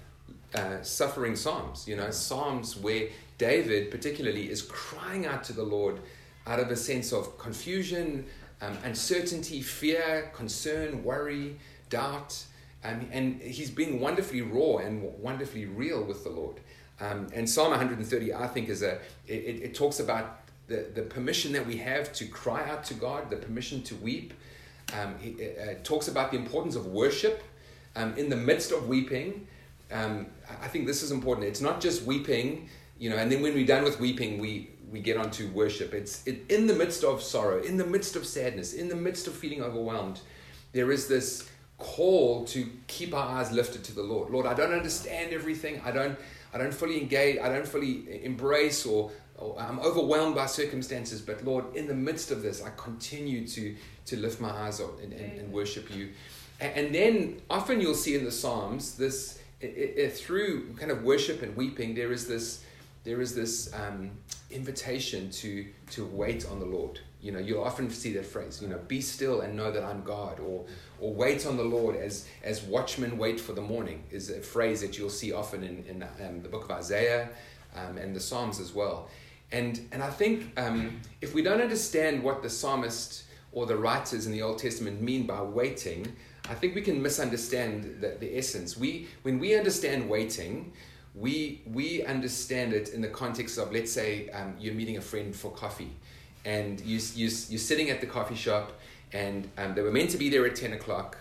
[0.54, 1.86] uh, suffering Psalms.
[1.86, 6.00] You know, Psalms where David particularly is crying out to the Lord
[6.46, 8.26] out of a sense of confusion,
[8.60, 11.58] um, uncertainty, fear, concern, worry,
[11.90, 12.44] doubt.
[12.84, 16.60] Um, and he's being wonderfully raw and wonderfully real with the Lord.
[17.00, 21.52] Um, and Psalm 130, I think, is a it, it, talks about the, the permission
[21.52, 24.32] that we have to cry out to God, the permission to weep.
[24.94, 27.42] Um, it, uh, talks about the importance of worship
[27.96, 29.48] um, in the midst of weeping.
[29.90, 30.26] Um,
[30.62, 31.46] I think this is important.
[31.46, 35.00] It's not just weeping you know, and then when we're done with weeping, we we
[35.00, 35.92] get on to worship.
[35.92, 39.26] It's it, in the midst of sorrow, in the midst of sadness, in the midst
[39.26, 40.20] of feeling overwhelmed.
[40.72, 44.30] There is this call to keep our eyes lifted to the Lord.
[44.30, 45.80] Lord, I don't understand everything.
[45.84, 46.18] I don't
[46.54, 47.38] I don't fully engage.
[47.38, 51.20] I don't fully embrace or, or I'm overwhelmed by circumstances.
[51.20, 55.02] But Lord, in the midst of this, I continue to to lift my eyes up
[55.02, 56.12] and, and, and worship you.
[56.60, 61.42] And, then often you'll see in the Psalms this it, it, through kind of worship
[61.42, 61.94] and weeping.
[61.94, 62.64] There is this
[63.04, 64.10] there is this um,
[64.50, 67.00] invitation to to wait on the Lord.
[67.20, 68.60] You know, you'll often see that phrase.
[68.62, 70.64] You know, be still and know that I'm God, or
[70.98, 74.80] or wait on the Lord as as watchmen wait for the morning is a phrase
[74.80, 77.28] that you'll see often in in um, the book of Isaiah
[77.74, 79.08] um, and the Psalms as well.
[79.52, 84.26] And and I think um, if we don't understand what the psalmist or the writers
[84.26, 86.14] in the Old Testament mean by waiting,
[86.48, 88.76] I think we can misunderstand the, the essence.
[88.76, 90.72] We when we understand waiting
[91.16, 95.34] we we understand it in the context of let's say um, you're meeting a friend
[95.34, 95.90] for coffee
[96.44, 98.72] and you, you, you're sitting at the coffee shop
[99.12, 101.16] and um, they were meant to be there at 10 o'clock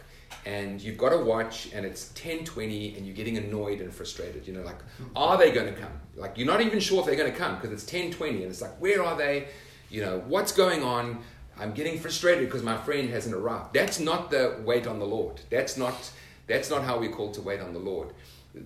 [0.45, 4.53] and you've got a watch and it's 10.20 and you're getting annoyed and frustrated you
[4.53, 4.79] know like
[5.15, 5.93] are they going to come?
[6.15, 8.61] Like you're not even sure if they're going to come because it's 10.20 and it's
[8.61, 9.47] like where are they?
[9.89, 11.19] You know what's going on
[11.59, 15.39] i'm getting frustrated because my friend hasn't arrived that's not the wait on the lord
[15.49, 16.11] that's not
[16.47, 18.13] that's not how we're called to wait on the lord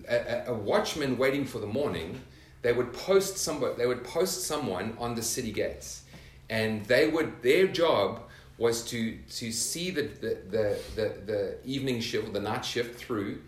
[0.08, 2.20] a, a watchman waiting for the morning,
[2.62, 6.02] they would post somebody, they would post someone on the city gates,
[6.48, 8.22] and they would their job
[8.58, 12.98] was to to see the the, the, the, the evening shift, or the night shift
[12.98, 13.40] through,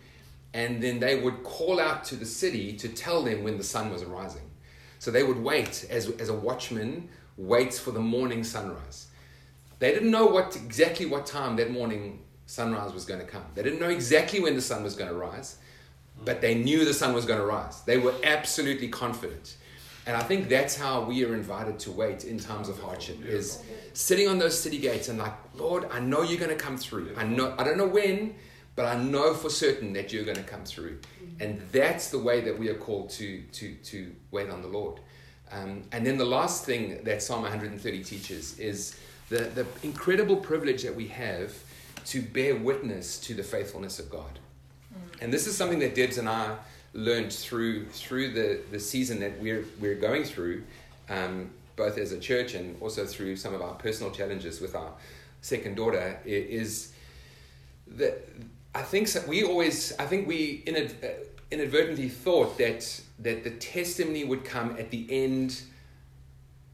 [0.53, 3.91] and then they would call out to the city to tell them when the sun
[3.91, 4.49] was rising.
[4.99, 9.07] So they would wait as, as a watchman waits for the morning sunrise.
[9.83, 13.43] They didn't know what exactly what time that morning sunrise was going to come.
[13.53, 15.57] They didn't know exactly when the sun was going to rise,
[16.23, 17.81] but they knew the sun was going to rise.
[17.81, 19.57] They were absolutely confident.
[20.05, 23.61] And I think that's how we are invited to wait in times of hardship is
[23.91, 27.13] sitting on those city gates and like, Lord, I know you're going to come through.
[27.17, 28.35] I know I don't know when,
[28.77, 30.99] but I know for certain that you're going to come through.
[31.41, 35.01] And that's the way that we are called to to to wait on the Lord.
[35.51, 38.95] Um, and then the last thing that Psalm 130 teaches is
[39.33, 41.53] the, the incredible privilege that we have
[42.05, 44.39] to bear witness to the faithfulness of God.
[45.21, 46.55] And this is something that Debs and I
[46.93, 50.63] learned through through the, the season that we're we're going through,
[51.09, 54.91] um, both as a church and also through some of our personal challenges with our
[55.41, 56.19] second daughter.
[56.25, 56.93] Is
[57.87, 58.27] that
[58.75, 61.07] I think so, we always I think we uh,
[61.49, 65.61] inadvertently thought that that the testimony would come at the end.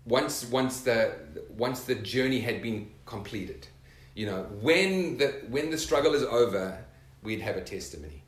[0.05, 1.13] Once once the
[1.57, 3.67] once the journey had been completed,
[4.15, 6.83] you know when the when the struggle is over,
[7.21, 8.19] we'd have a testimony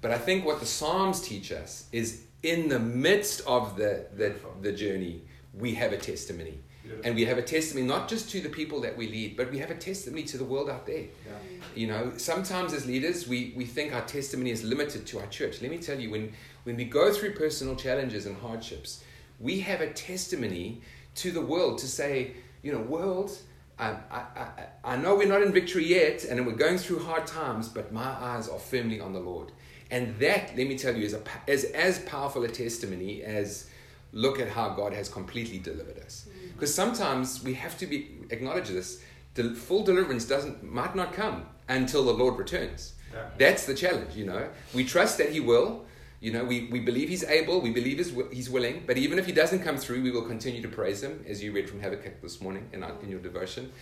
[0.00, 4.34] but I think what the Psalms teach us is in the midst of the, the,
[4.62, 6.60] the journey, we have a testimony.
[7.02, 9.58] And we have a testimony not just to the people that we lead, but we
[9.58, 11.00] have a testimony to the world out there.
[11.00, 11.32] Yeah.
[11.74, 15.60] You know, sometimes as leaders, we, we think our testimony is limited to our church.
[15.60, 19.02] Let me tell you, when, when we go through personal challenges and hardships,
[19.40, 20.82] we have a testimony
[21.16, 23.36] to the world to say, you know, world,
[23.78, 24.48] I, I,
[24.84, 28.02] I know we're not in victory yet and we're going through hard times, but my
[28.04, 29.52] eyes are firmly on the Lord.
[29.90, 33.68] And that, let me tell you, is, a, is as powerful a testimony as
[34.12, 36.26] look at how God has completely delivered us.
[36.54, 36.74] Because mm.
[36.74, 39.02] sometimes we have to be acknowledge this.
[39.34, 42.94] The full deliverance doesn't might not come until the Lord returns.
[43.12, 43.28] Yeah.
[43.38, 44.48] That's the challenge, you know.
[44.74, 45.84] We trust that He will.
[46.20, 49.26] You know, we, we believe He's able, we believe he's, he's willing, but even if
[49.26, 52.22] He doesn't come through, we will continue to praise Him, as you read from Habakkuk
[52.22, 53.72] this morning in, our, in your devotion.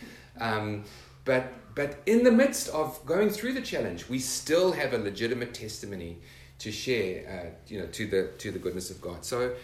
[0.41, 0.85] Um,
[1.25, 5.55] but, but in the midst of going through the challenge, we still have a legitimate
[5.55, 6.19] testimony
[6.59, 9.25] to share, uh, you know, to the to the goodness of God.
[9.25, 9.55] So,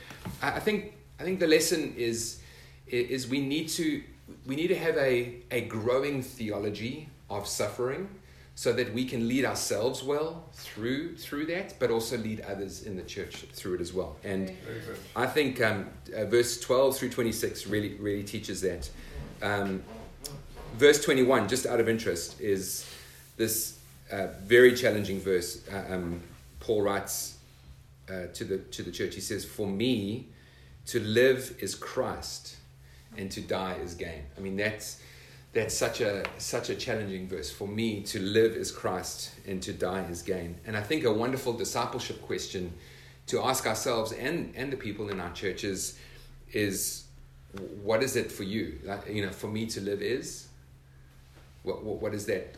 [0.43, 2.41] I, I think I think the lesson is
[2.87, 4.03] is we need to
[4.47, 8.09] we need to have a, a growing theology of suffering
[8.61, 12.94] so that we can lead ourselves well through through that, but also lead others in
[12.94, 14.16] the church through it as well.
[14.23, 14.53] And
[15.16, 18.90] I think um, uh, verse twelve through twenty six really really teaches that.
[19.40, 19.83] Um,
[20.75, 22.87] verse 21, just out of interest, is
[23.39, 23.78] this
[24.12, 25.66] uh, very challenging verse.
[25.72, 26.20] Uh, um,
[26.59, 27.39] Paul writes
[28.11, 30.26] uh, to, the, to the church, he says, For me,
[30.87, 32.57] to live is Christ,
[33.16, 34.24] and to die is gain.
[34.37, 34.99] I mean, that's,
[35.53, 37.51] that's such, a, such a challenging verse.
[37.51, 40.57] For me, to live is Christ, and to die is gain.
[40.64, 42.72] And I think a wonderful discipleship question
[43.26, 45.98] to ask ourselves and, and the people in our churches
[46.53, 47.05] is
[47.82, 48.78] what is it for you?
[48.84, 50.48] Like, you know, for me to live is
[51.62, 52.57] what, what, what is that?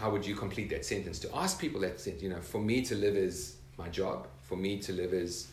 [0.00, 1.18] How would you complete that sentence?
[1.20, 4.28] To ask people that sentence, you know, for me to live is my job.
[4.42, 5.48] For me to live is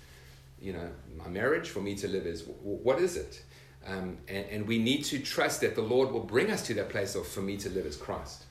[0.61, 3.43] you know, my marriage, for me to live is what is it?
[3.87, 6.89] Um, and, and we need to trust that the Lord will bring us to that
[6.89, 8.45] place of for me to live as Christ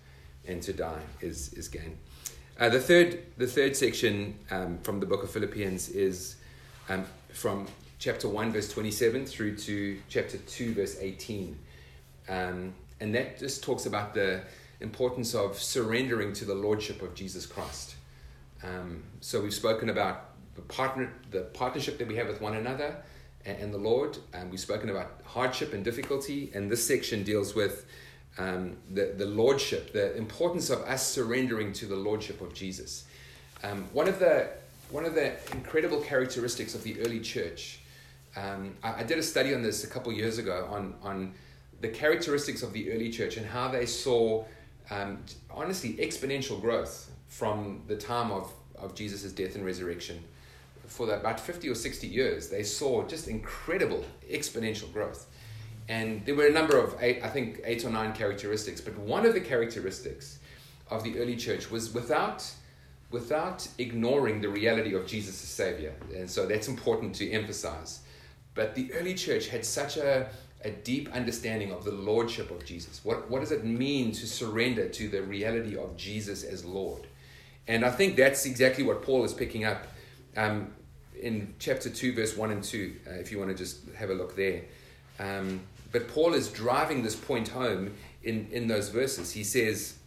[0.47, 1.99] and to die is, is gain.
[2.59, 6.37] Uh, the third the third section um, from the book of Philippians is
[6.91, 7.67] um, from
[7.99, 11.59] chapter one verse twenty seven through to chapter two verse eighteen,
[12.29, 14.43] um, and that just talks about the
[14.81, 17.95] importance of surrendering to the lordship of Jesus Christ.
[18.63, 22.97] Um, so we've spoken about the partner the partnership that we have with one another
[23.45, 27.87] and, the Lord, and we've spoken about hardship and difficulty, and this section deals with
[28.39, 33.05] um, the, the lordship, the importance of us surrendering to the lordship of Jesus.
[33.63, 34.49] Um, one of the
[34.91, 37.81] one of the incredible characteristics of the early church.
[38.37, 41.35] Um, I, I, did a study on this a couple years ago on on
[41.81, 44.45] the characteristics of the early church and how they saw,
[44.91, 45.19] um,
[45.51, 50.23] honestly, exponential growth from the time of of Jesus' death and resurrection.
[50.91, 55.27] For about 50 or 60 years, they saw just incredible exponential growth.
[55.89, 58.81] And there were a number of, eight, I think, eight or nine characteristics.
[58.81, 60.41] But one of the characteristics
[60.91, 62.45] of the early church was without,
[63.11, 65.95] without ignoring the reality of Jesus as Savior.
[66.15, 68.01] And so that's important to emphasize.
[68.55, 70.29] But the early church had such a,
[70.65, 73.05] a deep understanding of the lordship of Jesus.
[73.05, 77.07] What, what does it mean to surrender to the reality of Jesus as Lord?
[77.69, 79.87] And I think that's exactly what Paul is picking up
[80.37, 80.73] um,
[81.23, 84.15] in chapter 2, verse 1 and 2, uh, if you want to just have a
[84.15, 84.63] look there.
[85.19, 85.61] Um,
[85.93, 89.33] but Paul is driving this point home in, in those verses.
[89.33, 89.99] He says,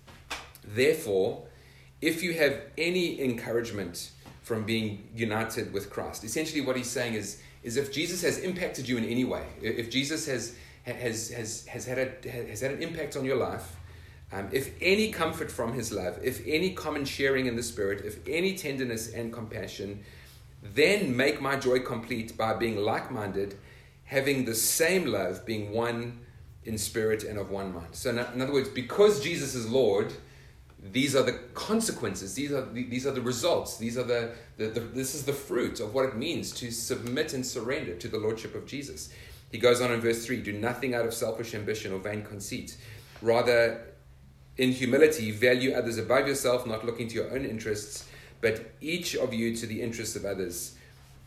[0.66, 1.44] Therefore,
[2.02, 4.12] if you have any encouragement
[4.42, 8.88] from being united with Christ, essentially what he's saying is, is if Jesus has impacted
[8.88, 12.82] you in any way, if Jesus has, has, has, has, had, a, has had an
[12.82, 13.76] impact on your life,
[14.34, 18.20] um, if any comfort from his love, if any common sharing in the Spirit, if
[18.28, 20.04] any tenderness and compassion,
[20.64, 23.56] then make my joy complete by being like minded
[24.06, 26.20] having the same love, being one
[26.66, 27.88] in spirit and of one mind.
[27.94, 30.14] So, in other words, because Jesus is Lord,
[30.82, 32.36] these are the consequences.
[32.36, 33.78] These are the, these are the results.
[33.78, 37.34] These are the, the, the, this is the fruit of what it means to submit
[37.34, 39.10] and surrender to the lordship of Jesus.
[39.52, 42.78] He goes on in verse three: Do nothing out of selfish ambition or vain conceit.
[43.22, 43.86] Rather,
[44.58, 48.08] in humility, value others above yourself, not looking to your own interests,
[48.44, 50.76] but each of you to the interests of others.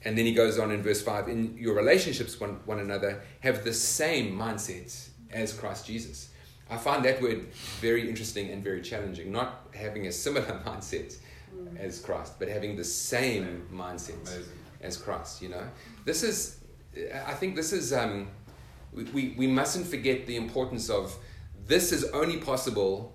[0.05, 3.23] And then he goes on in verse 5 in your relationships with one, one another,
[3.41, 6.29] have the same mindset as Christ Jesus.
[6.69, 7.47] I find that word
[7.81, 9.33] very interesting and very challenging.
[9.33, 11.17] Not having a similar mindset
[11.57, 11.81] mm.
[11.81, 14.53] as Christ, but having the same mindset Amazing.
[14.83, 15.67] as Christ, you know.
[16.05, 16.59] This is,
[17.27, 18.29] I think this is, um,
[18.93, 21.17] we, we mustn't forget the importance of
[21.67, 23.15] this is only possible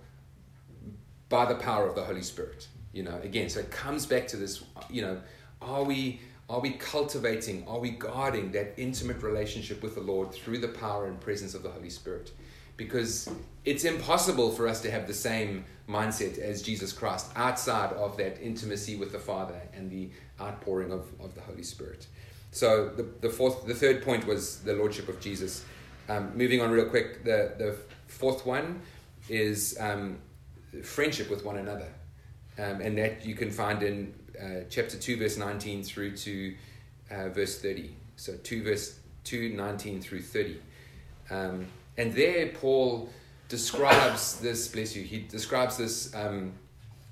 [1.30, 3.20] by the power of the Holy Spirit, you know.
[3.24, 5.22] Again, so it comes back to this, you know,
[5.62, 6.20] are we
[6.52, 11.08] are we cultivating, are we guarding that intimate relationship with the Lord through the power
[11.08, 12.34] and presence of the Holy Spirit?
[12.76, 13.30] Because
[13.64, 18.42] it's impossible for us to have the same mindset as Jesus Christ outside of that
[18.42, 20.10] intimacy with the Father and the
[20.42, 22.08] outpouring of, of the Holy Spirit.
[22.52, 25.64] So the, the fourth, the third point was the Lordship of Jesus.
[26.10, 27.78] Um, moving on real quick, the, the
[28.08, 28.82] fourth one
[29.30, 30.18] is um,
[30.84, 31.88] friendship with one another.
[32.60, 36.56] Um, and that you can find in uh, chapter 2, verse 19 through to
[37.10, 37.96] uh, verse 30.
[38.16, 40.60] So 2, verse 2, 19 through 30.
[41.30, 41.66] Um,
[41.98, 43.10] and there, Paul
[43.48, 46.54] describes this, bless you, he describes this um,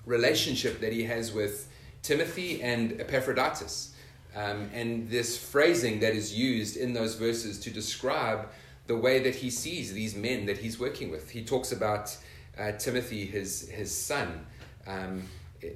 [0.05, 1.69] relationship that he has with
[2.01, 3.93] Timothy and Epaphroditus.
[4.35, 8.49] Um, and this phrasing that is used in those verses to describe
[8.87, 11.29] the way that he sees these men that he's working with.
[11.29, 12.15] He talks about
[12.57, 14.45] uh, Timothy, his, his son.
[14.89, 15.23] Um,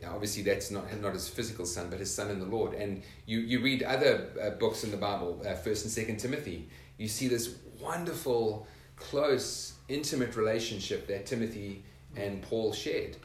[0.07, 2.73] obviously that's not not his physical son, but his son in the Lord.
[2.73, 6.67] And you you read other uh, books in the Bible, uh, First and Second Timothy.
[6.97, 11.83] You see this wonderful, close, intimate relationship that Timothy
[12.15, 13.17] and Paul shared.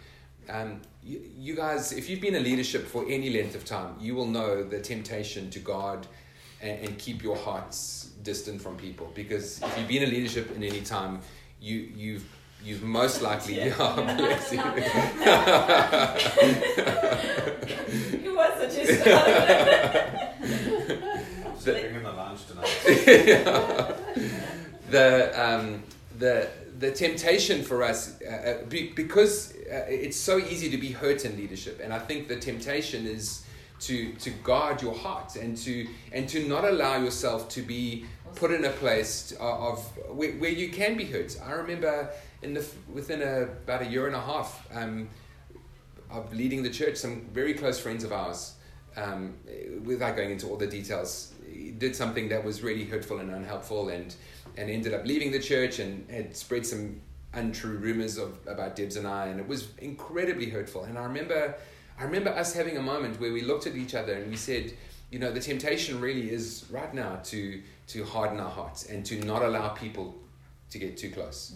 [0.48, 4.14] Um, you, you guys, if you've been in leadership for any length of time, you
[4.14, 6.06] will know the temptation to guard
[6.62, 9.12] and, and keep your hearts distant from people.
[9.14, 11.20] Because if you've been in leadership in any time,
[11.60, 12.24] you you've
[12.64, 14.52] you've most likely yeah, yeah bless
[18.12, 18.18] you.
[18.18, 19.04] he was a just
[21.64, 22.64] Bring him a lunch tonight.
[24.90, 25.82] the um,
[26.18, 26.48] the
[26.78, 31.24] the temptation for us uh, uh, be, because uh, it's so easy to be hurt
[31.24, 33.44] in leadership, and I think the temptation is
[33.80, 38.50] to to guard your heart and to and to not allow yourself to be put
[38.50, 41.38] in a place of, of where, where you can be hurt.
[41.44, 42.10] I remember
[42.42, 45.08] in the within a, about a year and a half um,
[46.10, 48.54] of leading the church, some very close friends of ours,
[48.96, 49.34] um,
[49.84, 51.34] without going into all the details,
[51.78, 54.14] did something that was really hurtful and unhelpful, and
[54.56, 57.00] and ended up leaving the church and had spread some
[57.34, 60.84] untrue rumors of about Debs and I, and it was incredibly hurtful.
[60.84, 61.54] And I remember,
[61.98, 64.72] I remember us having a moment where we looked at each other and we said,
[65.10, 69.18] you know, the temptation really is right now to to harden our hearts and to
[69.24, 70.14] not allow people
[70.70, 71.54] to get too close.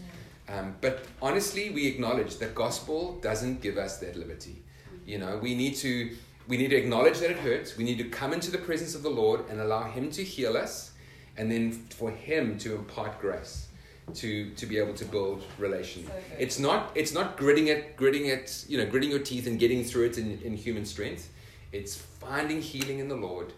[0.53, 4.63] Um, but honestly, we acknowledge that gospel doesn't give us that liberty.
[5.07, 6.11] You know, we need to
[6.47, 7.77] we need to acknowledge that it hurts.
[7.77, 10.57] We need to come into the presence of the Lord and allow Him to heal
[10.57, 10.93] us,
[11.37, 13.69] and then for Him to impart grace
[14.15, 16.07] to to be able to build relation.
[16.07, 19.59] So it's not it's not gritting it, gritting it, you know, gritting your teeth and
[19.59, 21.31] getting through it in, in human strength.
[21.73, 23.55] It's finding healing in the Lord,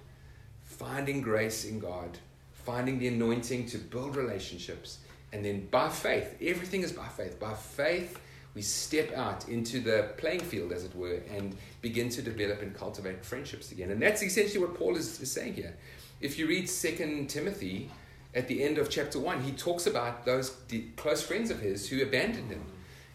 [0.63, 2.19] finding grace in God,
[2.53, 4.99] finding the anointing to build relationships,
[5.35, 7.41] and then by faith, everything is by faith.
[7.41, 8.21] By faith,
[8.55, 12.73] we step out into the playing field, as it were, and begin to develop and
[12.73, 13.91] cultivate friendships again.
[13.91, 15.75] And that's essentially what Paul is, is saying here.
[16.21, 17.91] If you read Second Timothy
[18.33, 20.57] at the end of chapter 1, he talks about those
[20.95, 22.65] close friends of his who abandoned him.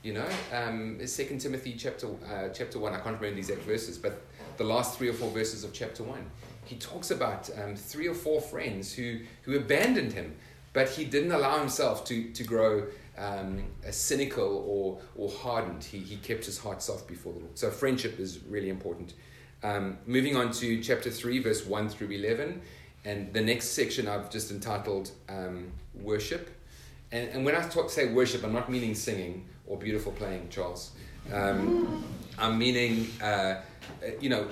[0.03, 2.93] You know, um, Second Timothy chapter uh, chapter one.
[2.93, 4.22] I can't remember the exact verses, but
[4.55, 6.32] the last three or four verses of chapter one,
[6.63, 10.38] he talks about um, three or four friends who who abandoned him,
[10.74, 15.84] but he didn't allow himself to to grow um, cynical or or hardened.
[15.84, 17.57] He he kept his heart soft before the Lord.
[17.57, 19.13] So friendship is really important.
[19.63, 22.61] Um, moving on to chapter three, verse one through eleven,
[23.05, 26.49] and the next section I've just entitled um, worship.
[27.11, 30.91] And, and when I talk, say worship, I'm not meaning singing or beautiful playing, Charles.
[31.34, 32.03] Um,
[32.38, 33.61] I'm meaning, uh,
[34.22, 34.47] you know,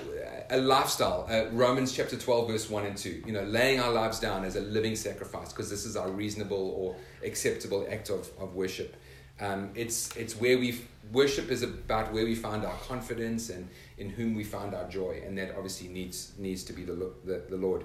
[0.50, 1.26] a lifestyle.
[1.30, 3.22] Uh, Romans chapter 12, verse 1 and 2.
[3.26, 6.74] You know, laying our lives down as a living sacrifice because this is our reasonable
[6.76, 8.96] or acceptable act of, of worship.
[9.40, 10.80] Um, it's, it's where we
[11.12, 15.22] worship is about where we find our confidence and in whom we find our joy.
[15.24, 17.84] And that obviously needs, needs to be the, the, the Lord.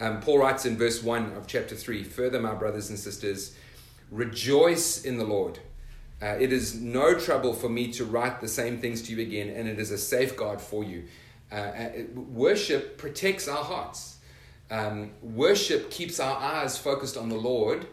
[0.00, 3.56] Um, Paul writes in verse 1 of chapter 3 Further, my brothers and sisters,
[4.10, 5.58] rejoice in the Lord.
[6.22, 9.50] Uh, it is no trouble for me to write the same things to you again,
[9.50, 11.04] and it is a safeguard for you.
[11.52, 14.18] Uh, uh, worship protects our hearts.
[14.70, 17.86] Um, worship keeps our eyes focused on the Lord.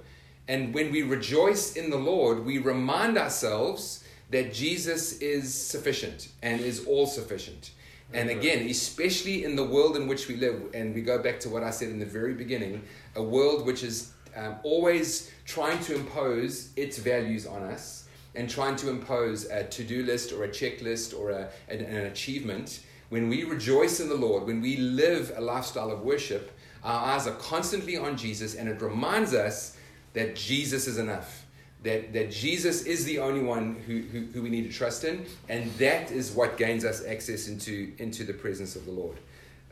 [0.48, 6.62] And when we rejoice in the Lord, we remind ourselves that Jesus is sufficient and
[6.62, 7.72] is all sufficient.
[8.14, 11.50] And again, especially in the world in which we live, and we go back to
[11.50, 12.84] what I said in the very beginning
[13.16, 18.76] a world which is um, always trying to impose its values on us and trying
[18.78, 22.82] to impose a to do list or a checklist or a, an, an achievement.
[23.12, 26.50] When we rejoice in the Lord, when we live a lifestyle of worship,
[26.82, 29.76] our eyes are constantly on Jesus, and it reminds us
[30.14, 31.46] that Jesus is enough.
[31.84, 35.26] That, that Jesus is the only one who, who, who we need to trust in,
[35.50, 39.18] and that is what gains us access into, into the presence of the Lord.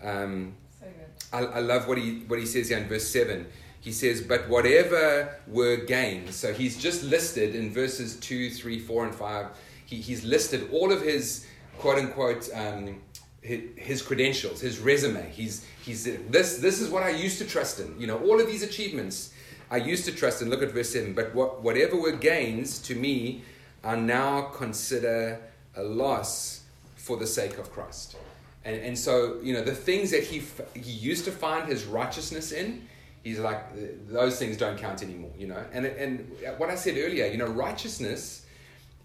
[0.03, 0.87] Um, So
[1.31, 1.47] good.
[1.47, 3.47] I, I love what he, what he says here in verse 7.
[3.79, 6.33] He says, But whatever were gained.
[6.33, 9.45] So he's just listed in verses 2, 3, 4, and 5.
[9.85, 11.45] He, he's listed all of his
[11.79, 12.99] quote unquote um,
[13.41, 15.29] his, credentials, his resume.
[15.29, 17.99] He's, he's this, this is what I used to trust in.
[17.99, 19.33] You know, all of these achievements
[19.71, 20.49] I used to trust in.
[20.49, 21.13] Look at verse 7.
[21.13, 23.43] But what, whatever were gains to me,
[23.83, 25.39] I now consider
[25.75, 26.63] a loss
[26.95, 28.15] for the sake of Christ.
[28.65, 32.51] And, and so, you know, the things that he, he used to find his righteousness
[32.51, 32.87] in,
[33.23, 33.63] he's like,
[34.07, 35.63] those things don't count anymore, you know.
[35.71, 38.45] And, and what I said earlier, you know, righteousness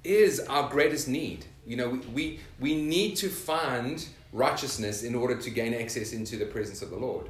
[0.05, 1.47] is our greatest need.
[1.67, 6.37] You know, we, we, we need to find righteousness in order to gain access into
[6.37, 7.29] the presence of the Lord.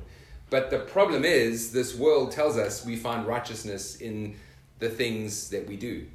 [0.50, 4.36] But the problem is, this world tells us we find righteousness in
[4.78, 6.06] the things that we do.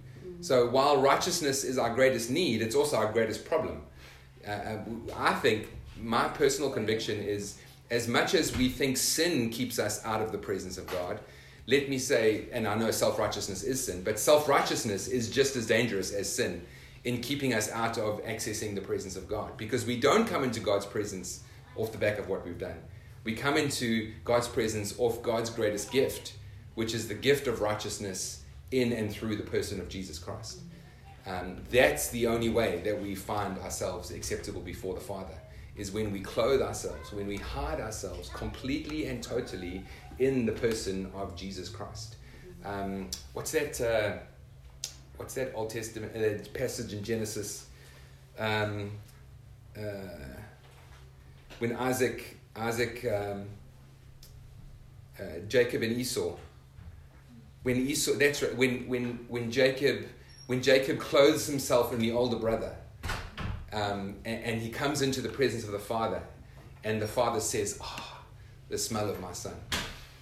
[0.41, 3.81] So while righteousness is our greatest need, it's also our greatest problem.
[4.47, 4.79] Uh, uh,
[5.15, 5.67] I think
[6.01, 7.57] my personal conviction is
[7.91, 11.19] as much as we think sin keeps us out of the presence of God,
[11.69, 15.55] let me say, and I know self righteousness is sin, but self righteousness is just
[15.55, 16.65] as dangerous as sin
[17.03, 20.59] in keeping us out of accessing the presence of God because we don't come into
[20.59, 21.43] God's presence
[21.75, 22.79] off the back of what we've done.
[23.23, 26.33] We come into God's presence off God's greatest gift,
[26.73, 30.61] which is the gift of righteousness in and through the person of Jesus Christ.
[31.27, 35.37] Um, that's the only way that we find ourselves acceptable before the Father,
[35.75, 39.83] is when we clothe ourselves, when we hide ourselves completely and totally
[40.19, 42.17] in the person of Jesus Christ.
[42.63, 43.79] Um, what's that?
[43.79, 44.17] Uh,
[45.17, 47.67] what's that Old Testament uh, passage in Genesis?
[48.37, 48.91] Um,
[49.77, 49.81] uh,
[51.59, 53.45] when Isaac, Isaac, um,
[55.19, 56.35] uh, Jacob and Esau.
[57.63, 58.55] When Esau, that's right.
[58.55, 60.05] When when when Jacob,
[60.47, 62.75] when Jacob clothes himself in the older brother,
[63.73, 66.21] um, and, and he comes into the presence of the father,
[66.83, 68.21] and the father says, "Ah,
[68.69, 69.55] the smell of my son."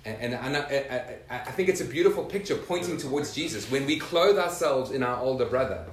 [0.08, 3.70] And, and I, I, I think it's a beautiful picture pointing towards Jesus.
[3.70, 5.86] When we clothe ourselves in our older brother,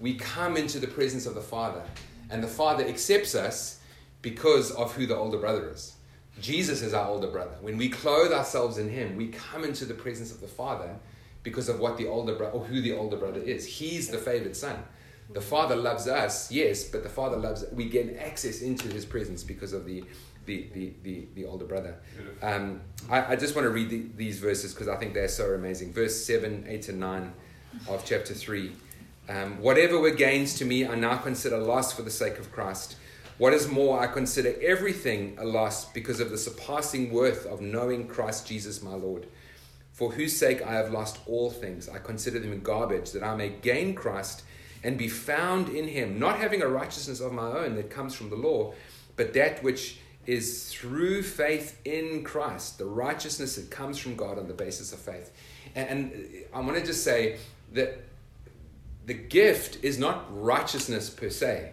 [0.00, 1.82] we come into the presence of the Father.
[2.30, 3.80] And the Father accepts us
[4.22, 5.94] because of who the older brother is.
[6.40, 7.56] Jesus is our older brother.
[7.60, 10.96] When we clothe ourselves in him, we come into the presence of the Father
[11.42, 13.66] because of what the older brother or who the older brother is.
[13.66, 14.82] He's the favored son.
[15.32, 19.44] The Father loves us, yes, but the Father loves we get access into his presence
[19.44, 20.02] because of the
[20.50, 21.94] the, the, the, the older brother.
[22.42, 25.54] Um, I, I just want to read the, these verses because I think they're so
[25.54, 25.92] amazing.
[25.92, 27.32] Verse 7, 8, and 9
[27.88, 28.72] of chapter 3.
[29.28, 32.96] Um, Whatever were gains to me, I now consider loss for the sake of Christ.
[33.38, 38.08] What is more, I consider everything a loss because of the surpassing worth of knowing
[38.08, 39.26] Christ Jesus my Lord,
[39.92, 41.88] for whose sake I have lost all things.
[41.88, 44.42] I consider them garbage, that I may gain Christ
[44.82, 48.30] and be found in him, not having a righteousness of my own that comes from
[48.30, 48.74] the law,
[49.16, 54.48] but that which is through faith in Christ, the righteousness that comes from God on
[54.48, 55.32] the basis of faith.
[55.74, 56.12] And,
[56.52, 57.38] I want to just say
[57.72, 58.04] that
[59.06, 61.72] the gift is not righteousness per se,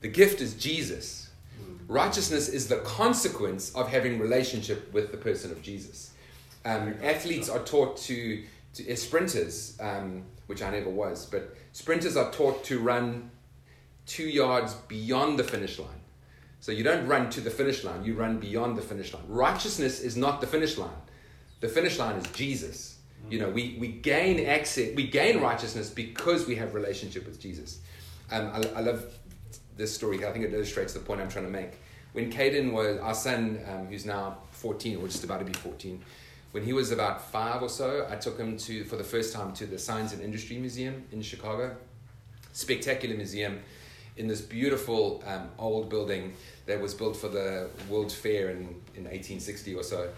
[0.00, 1.30] the gift is Jesus.
[1.88, 6.12] Righteousness is the consequence of having relationship with the person of Jesus.
[6.64, 8.42] Um, athletes are taught to,
[8.74, 13.30] to as sprinters, um, which I never was, but sprinters are taught to run
[14.06, 16.01] two yards beyond the finish line.
[16.62, 19.24] So you don't run to the finish line, you run beyond the finish line.
[19.26, 21.02] Righteousness is not the finish line.
[21.58, 22.98] The finish line is Jesus.
[23.28, 27.80] You know, we, we gain access, we gain righteousness because we have relationship with Jesus.
[28.30, 29.04] Um, I, I love
[29.76, 30.24] this story.
[30.24, 31.80] I think it illustrates the point I'm trying to make.
[32.12, 36.00] When Caden was, our son, um, who's now 14, or just about to be 14,
[36.52, 39.52] when he was about five or so, I took him to, for the first time,
[39.54, 41.74] to the Science and Industry Museum in Chicago.
[42.52, 43.62] Spectacular museum
[44.16, 46.34] in this beautiful um, old building
[46.66, 48.60] that was built for the World's Fair in,
[48.94, 50.10] in 1860 or so.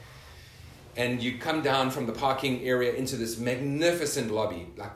[0.97, 4.93] And you come down from the parking area into this magnificent lobby, like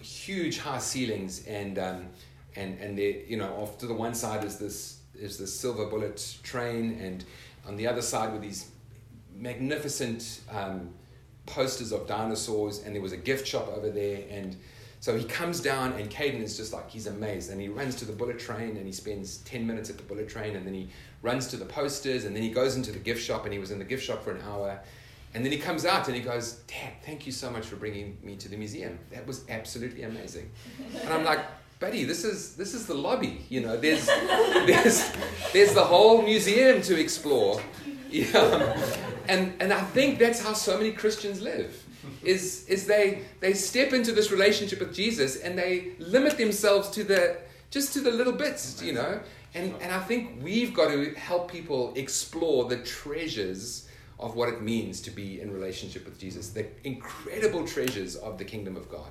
[0.00, 2.08] huge high ceilings, and um,
[2.54, 5.86] and and there, you know, off to the one side is this is this silver
[5.86, 7.24] bullet train, and
[7.66, 8.70] on the other side were these
[9.36, 10.90] magnificent um,
[11.46, 14.56] posters of dinosaurs, and there was a gift shop over there, and
[15.02, 17.50] so he comes down, and Caden is just like, he's amazed.
[17.50, 20.28] And he runs to the bullet train, and he spends 10 minutes at the bullet
[20.28, 20.90] train, and then he
[21.22, 23.72] runs to the posters, and then he goes into the gift shop, and he was
[23.72, 24.80] in the gift shop for an hour.
[25.34, 28.16] And then he comes out and he goes, Dad, thank you so much for bringing
[28.22, 28.96] me to the museum.
[29.10, 30.48] That was absolutely amazing.
[31.00, 31.40] And I'm like,
[31.80, 33.44] buddy, this is this is the lobby.
[33.48, 34.06] You know, there's
[34.66, 35.10] there's
[35.52, 37.60] there's the whole museum to explore.
[38.12, 38.76] Yeah.
[39.26, 41.81] And and I think that's how so many Christians live
[42.24, 47.04] is, is they, they step into this relationship with Jesus and they limit themselves to
[47.04, 47.36] the,
[47.70, 49.20] just to the little bits, you know.
[49.54, 54.62] And, and I think we've got to help people explore the treasures of what it
[54.62, 59.10] means to be in relationship with Jesus, the incredible treasures of the kingdom of God.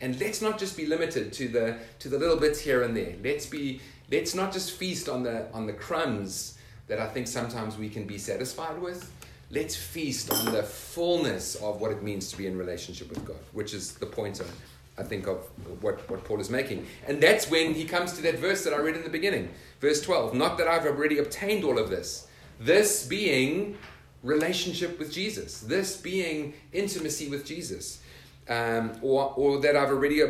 [0.00, 3.14] And let's not just be limited to the to the little bits here and there.
[3.22, 3.80] Let's be
[4.12, 8.04] let's not just feast on the on the crumbs that I think sometimes we can
[8.06, 9.10] be satisfied with,
[9.50, 13.38] let's feast on the fullness of what it means to be in relationship with God,
[13.52, 14.50] which is the point of,
[14.98, 15.38] I think, of
[15.80, 16.86] what, what Paul is making.
[17.06, 19.48] And that's when he comes to that verse that I read in the beginning,
[19.80, 20.34] verse 12.
[20.34, 22.28] Not that I've already obtained all of this,
[22.60, 23.78] this being
[24.22, 28.00] relationship with Jesus, this being intimacy with Jesus,
[28.48, 30.22] um, or, or that I've already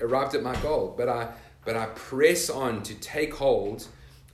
[0.00, 1.32] arrived at my goal, but I,
[1.64, 3.86] but I press on to take hold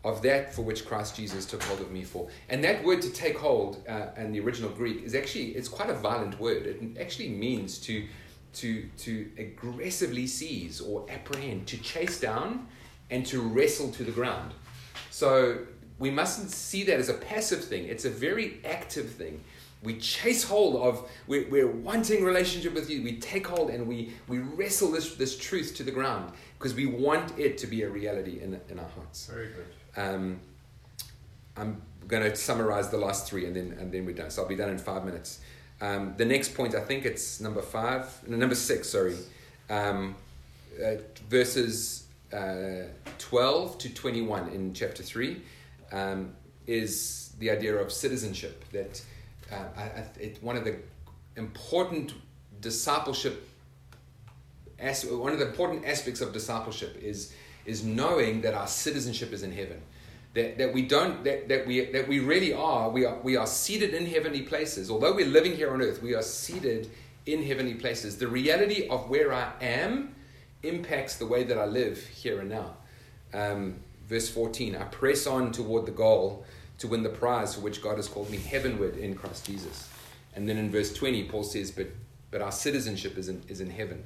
[0.04, 2.28] of that for which Christ Jesus took hold of me for.
[2.50, 5.90] And that word to take hold uh, in the original Greek is actually it's quite
[5.90, 6.66] a violent word.
[6.66, 8.06] It actually means to
[8.54, 12.68] to to aggressively seize or apprehend, to chase down
[13.10, 14.52] and to wrestle to the ground.
[15.10, 15.58] So
[15.98, 17.84] we mustn't see that as a passive thing.
[17.84, 19.42] It's a very active thing.
[19.82, 23.02] We chase hold of, we're, we're wanting relationship with you.
[23.02, 26.86] We take hold and we, we wrestle this, this truth to the ground because we
[26.86, 29.26] want it to be a reality in, in our hearts.
[29.26, 29.66] Very good.
[29.96, 30.40] Um,
[31.56, 34.30] I'm going to summarize the last three and then, and then we're done.
[34.30, 35.40] So I'll be done in five minutes.
[35.80, 39.16] Um, the next point, I think it's number five, no, number six, sorry,
[39.70, 40.14] um,
[40.82, 40.96] uh,
[41.28, 42.84] verses uh,
[43.18, 45.40] 12 to 21 in chapter 3
[45.92, 46.32] um,
[46.66, 48.64] is the idea of citizenship.
[48.72, 49.02] That
[49.52, 50.76] uh, I, I, it, one of the
[51.36, 52.14] important
[52.60, 53.48] discipleship,
[54.78, 57.32] as, one of the important aspects of discipleship is
[57.66, 59.80] is knowing that our citizenship is in heaven.
[60.34, 63.46] That, that we don't that, that we that we really are we are we are
[63.46, 66.90] seated in heavenly places although we're living here on earth we are seated
[67.24, 70.12] in heavenly places the reality of where i am
[70.64, 72.74] impacts the way that i live here and now
[73.32, 73.76] um,
[74.08, 76.44] verse 14 i press on toward the goal
[76.78, 79.88] to win the prize for which god has called me heavenward in christ jesus
[80.34, 81.88] And then in verse 20, Paul says, But,
[82.30, 84.04] but our citizenship is in, is in heaven.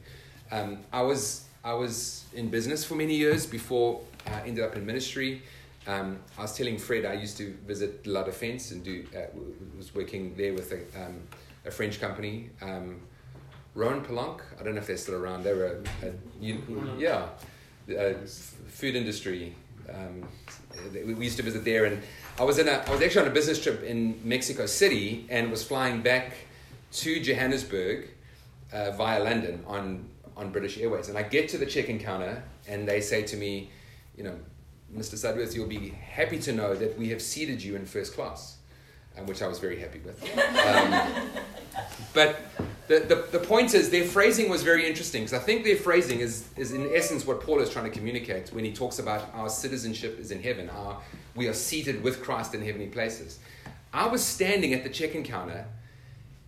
[0.50, 4.86] Um, I, was, I was in business for many years before I ended up in
[4.86, 5.42] ministry.
[5.86, 9.20] Um, I was telling Fred I used to visit La Defense and do uh,
[9.76, 11.22] was working there with a, um,
[11.64, 13.00] a French company, um,
[13.74, 14.04] Rowan.
[14.04, 15.44] I don't know if they're still around.
[15.44, 16.62] They were a, a you,
[16.98, 17.28] yeah,
[18.68, 19.54] food industry.
[19.88, 20.28] Um,
[20.92, 22.02] we we used to visit there, and
[22.38, 25.50] I was in a I was actually on a business trip in Mexico City and
[25.50, 26.34] was flying back
[26.92, 28.08] to Johannesburg
[28.72, 31.08] uh, via London on on British Airways.
[31.08, 33.70] And I get to the check-in counter, and they say to me,
[34.16, 34.38] you know,
[34.96, 35.14] Mr.
[35.16, 38.56] Sudworth, you'll be happy to know that we have seated you in first class,
[39.18, 40.22] um, which I was very happy with.
[40.64, 41.20] Um,
[42.14, 42.40] but
[42.86, 46.20] the, the, the point is, their phrasing was very interesting because I think their phrasing
[46.20, 49.50] is, is, in essence, what Paul is trying to communicate when he talks about our
[49.50, 50.98] citizenship is in heaven, our,
[51.34, 53.40] we are seated with Christ in heavenly places.
[53.92, 55.66] I was standing at the check in counter,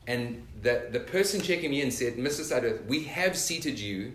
[0.07, 2.41] and the, the person checking me in said, Mr.
[2.41, 4.13] Sudworth, we have seated you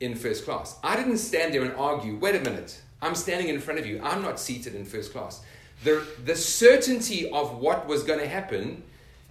[0.00, 0.78] in first class.
[0.82, 4.00] I didn't stand there and argue, wait a minute, I'm standing in front of you,
[4.02, 5.42] I'm not seated in first class.
[5.84, 8.82] The, the certainty of what was going to happen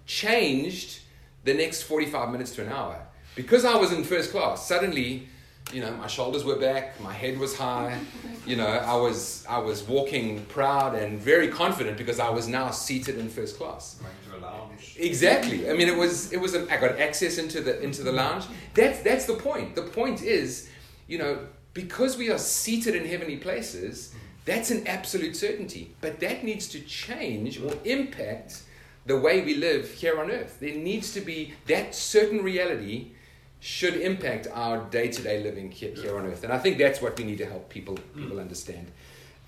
[0.05, 0.99] changed
[1.43, 3.05] the next 45 minutes to an hour.
[3.35, 5.27] Because I was in first class, suddenly,
[5.71, 7.99] you know, my shoulders were back, my head was high,
[8.45, 12.71] you know, I was, I was walking proud and very confident because I was now
[12.71, 13.99] seated in first class.
[14.01, 14.95] Like a lounge.
[14.97, 15.69] Exactly.
[15.69, 16.55] I mean, it was it was.
[16.55, 18.45] A, I got access into the into the lounge.
[18.73, 19.75] That's that's the point.
[19.75, 20.69] The point is,
[21.07, 21.39] you know,
[21.73, 24.13] because we are seated in heavenly places,
[24.45, 25.95] that's an absolute certainty.
[26.01, 28.63] But that needs to change or impact
[29.05, 30.59] the way we live here on earth.
[30.59, 33.11] There needs to be that certain reality
[33.59, 36.43] should impact our day to day living here, here on earth.
[36.43, 38.91] And I think that's what we need to help people people understand.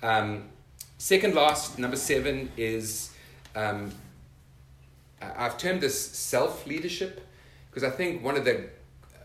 [0.02, 0.48] Um,
[0.98, 3.10] second last, number seven is.
[3.54, 3.92] Um,
[5.20, 7.20] I've termed this self leadership
[7.70, 8.68] because I think one of the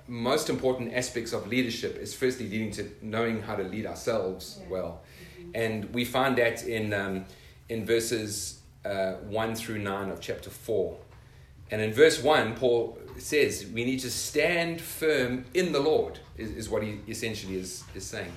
[0.08, 4.68] most important aspects of leadership is firstly leading to knowing how to lead ourselves Yeah.
[4.70, 5.02] well.
[5.54, 7.26] And we find that in, um,
[7.68, 10.98] in verses uh, 1 through 9 of chapter 4.
[11.72, 16.52] And in verse 1, Paul says we need to stand firm in the Lord, is,
[16.52, 18.32] is what he essentially is, is saying.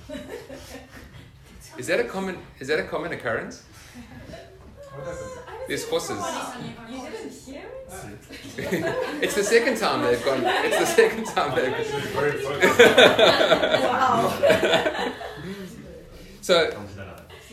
[1.77, 3.63] Is that, a common, is that a common occurrence?
[4.93, 5.27] What happened?
[5.67, 6.17] There's horses.
[6.89, 7.77] You didn't hear it?
[9.23, 10.41] it's the second time they've gone.
[10.43, 12.79] It's the second time they've Actually, very focused.
[13.83, 15.13] Wow.
[16.41, 16.85] So,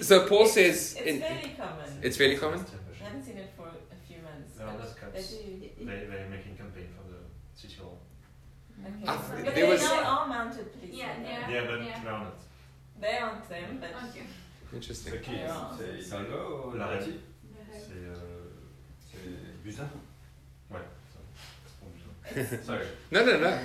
[0.00, 1.98] so Paul says It's in, very common.
[2.02, 2.60] it's fairly common.
[2.60, 4.58] I haven't seen it for a few months.
[4.58, 5.28] No, but that's they cuts.
[5.34, 5.60] do.
[5.60, 7.18] They, they're making campaign for the
[7.54, 7.98] city hall.
[8.88, 9.06] Okay.
[9.06, 10.94] I but th- they there was- now are mounted police.
[10.94, 11.50] Yeah, on yeah.
[11.50, 12.00] Yeah, but yeah.
[12.02, 12.32] they're on it.
[13.00, 14.22] They aren't them, but Ok.
[14.74, 15.12] Interesting.
[15.12, 15.70] C'est qui Yeah.
[15.78, 17.20] C'est Hidalgo ou La Loreti
[17.72, 17.92] C'est.
[17.92, 18.14] Euh,
[19.10, 19.88] C'est Buzyn
[20.70, 20.80] ouais,
[22.34, 22.62] c'est bon.
[22.64, 22.86] Sorry.
[23.10, 23.58] No, no, no.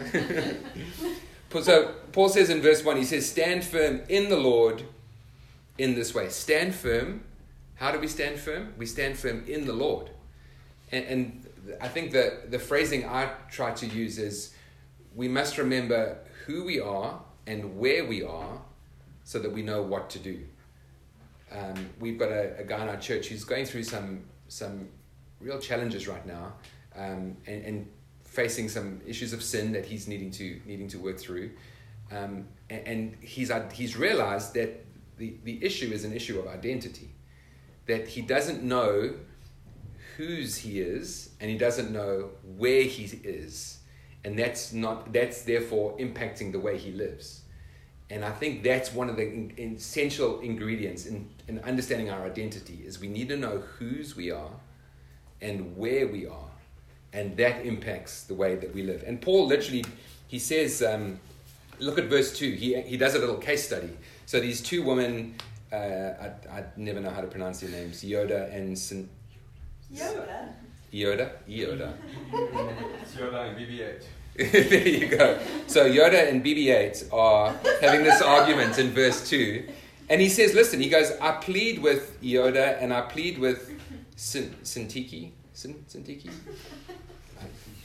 [1.50, 4.84] Paul- so Paul says in verse one, he says, "Stand firm in the Lord."
[5.80, 7.24] In this way, stand firm.
[7.78, 8.74] How do we stand firm?
[8.78, 10.12] We stand firm in the Lord.
[10.92, 11.48] And, and
[11.82, 14.53] I think the the phrasing I try to use is,
[15.16, 18.62] we must remember who we are and where we are,
[19.24, 20.40] so that we know what to do.
[21.52, 24.90] Um, we've got a, a guy in our church who's going through some some
[25.40, 26.54] real challenges right now,
[26.96, 27.92] um, and, and
[28.24, 31.52] facing some issues of sin that he's needing to needing to work through,
[32.12, 34.86] um, and, and he's uh, he's realized that
[35.18, 37.10] the, the issue is an issue of identity,
[37.86, 39.14] that he doesn't know
[40.18, 43.80] whose he is, and he doesn't know where he is,
[44.26, 47.42] and that's not that's therefore impacting the way he lives.
[48.10, 52.84] And I think that's one of the in, essential ingredients in, in understanding our identity
[52.86, 54.52] is we need to know whose we are
[55.42, 56.52] and where we are.
[57.12, 59.04] And that impacts the way that we live.
[59.06, 59.86] And Paul literally,
[60.28, 61.20] he says, um,
[61.80, 62.52] look at verse 2.
[62.52, 63.90] He, he does a little case study.
[64.26, 65.36] So these two women,
[65.72, 69.10] uh, I, I never know how to pronounce their names, Yoda and Sin,
[69.94, 70.54] Yoda.
[70.94, 71.32] Yoda?
[71.50, 71.94] Yoda.
[73.02, 74.70] It's Yoda and BB-8.
[74.70, 75.40] there you go.
[75.68, 79.68] So Yoda and BB-8 are having this argument in verse 2.
[80.10, 83.72] And he says, listen, he goes, I plead with Yoda and I plead with
[84.16, 85.32] Sin- Syntyche.
[85.54, 86.30] Sin- Syntyche?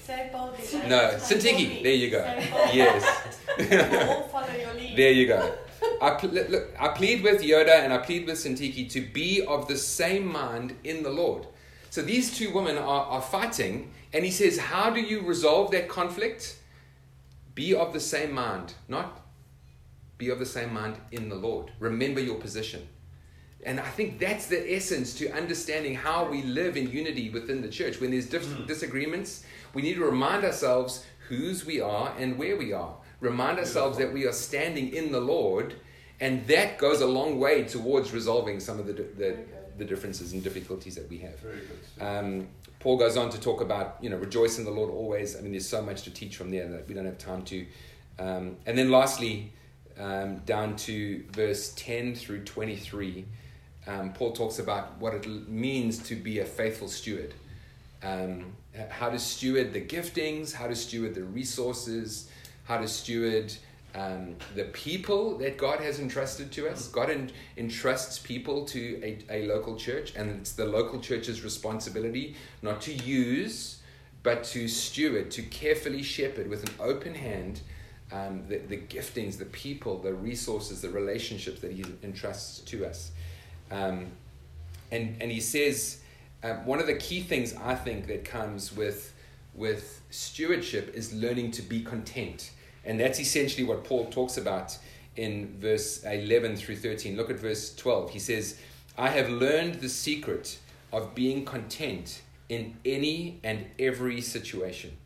[0.03, 0.33] Say it
[0.89, 1.83] No, Say Syntyche.
[1.83, 2.23] There you go.
[2.23, 2.51] Say.
[2.75, 3.39] Yes.
[4.09, 4.97] All follow your lead.
[4.99, 5.55] There you go.
[6.03, 9.67] I, pl- look, I plead with Yoda and I plead with Syntyche to be of
[9.69, 11.47] the same mind in the Lord.
[11.91, 15.89] So these two women are, are fighting, and he says, How do you resolve that
[15.89, 16.59] conflict?
[17.55, 19.23] Be of the same mind, not
[20.19, 21.71] be of the same mind in the Lord.
[21.79, 22.89] Remember your position.
[23.65, 27.69] And I think that's the essence to understanding how we live in unity within the
[27.69, 28.01] church.
[28.01, 28.67] When there's dif- hmm.
[28.67, 32.95] disagreements, we need to remind ourselves whose we are and where we are.
[33.21, 35.75] Remind ourselves that we are standing in the Lord,
[36.21, 39.37] and that goes a long way towards resolving some of the, the,
[39.79, 41.39] the differences and difficulties that we have.
[41.41, 42.05] Very good.
[42.05, 42.49] Um,
[42.81, 45.37] Paul goes on to talk about, you know, rejoice in the Lord always.
[45.37, 47.67] I mean, there's so much to teach from there that we don't have time to.
[48.19, 49.53] Um, and then lastly,
[49.99, 53.25] um, down to verse 10 through 23,
[53.87, 57.35] um, Paul talks about what it means to be a faithful steward.
[58.03, 58.53] Um,
[58.91, 62.31] how to steward the giftings, how to steward the resources,
[62.65, 63.53] how to steward
[63.99, 66.87] um, the people that God has entrusted to us.
[66.89, 72.37] God en- entrusts people to a, a local church, and it's the local church's responsibility
[72.63, 73.81] not to use,
[74.23, 77.61] but to steward, to carefully shepherd with an open hand
[78.13, 83.11] um, the, the giftings, the people, the resources, the relationships that He entrusts to us.
[83.71, 84.13] Um,
[84.93, 86.01] and, and He says,
[86.45, 89.13] um, one of the key things I think that comes with,
[89.55, 92.53] with stewardship is learning to be content.
[92.85, 94.77] And that's essentially what Paul talks about
[95.17, 97.17] in verse 11 through 13.
[97.17, 98.11] Look at verse 12.
[98.11, 98.59] He says,
[98.97, 100.59] I have learned the secret
[100.93, 104.97] of being content in any and every situation,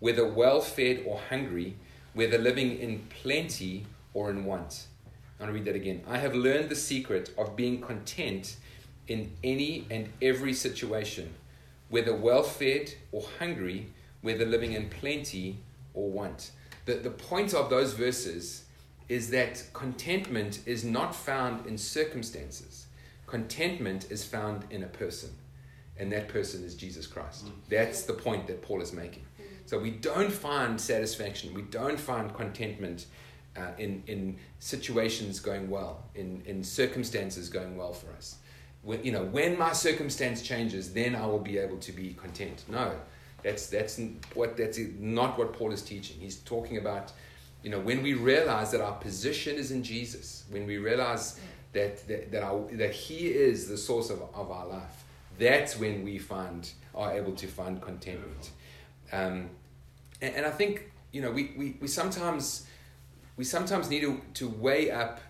[0.00, 1.76] whether well fed or hungry,
[2.14, 4.86] whether living in plenty or in want.
[5.38, 6.02] I'm going to read that again.
[6.08, 8.56] I have learned the secret of being content
[9.06, 11.32] in any and every situation,
[11.88, 13.86] whether well fed or hungry,
[14.22, 15.58] whether living in plenty
[15.94, 16.50] or want.
[16.88, 18.64] The, the point of those verses
[19.10, 22.86] is that contentment is not found in circumstances,
[23.26, 25.28] contentment is found in a person,
[25.98, 27.44] and that person is Jesus Christ.
[27.68, 29.26] That's the point that Paul is making.
[29.66, 33.04] So we don't find satisfaction, we don't find contentment
[33.54, 38.36] uh, in, in situations going well, in, in circumstances going well for us.
[38.80, 42.64] When, you know, when my circumstance changes, then I will be able to be content.
[42.66, 42.94] No,
[43.42, 44.00] that's, that's,
[44.34, 46.16] what, that's not what Paul is teaching.
[46.20, 47.12] He's talking about,
[47.62, 51.40] you know, when we realize that our position is in Jesus, when we realize
[51.72, 55.04] that, that, that, our, that He is the source of, of our life,
[55.38, 58.50] that's when we find, are able to find contentment.
[59.12, 59.50] Um,
[60.20, 62.66] and, and I think, you know, we, we, we sometimes
[63.38, 65.20] we sometimes need to, to weigh up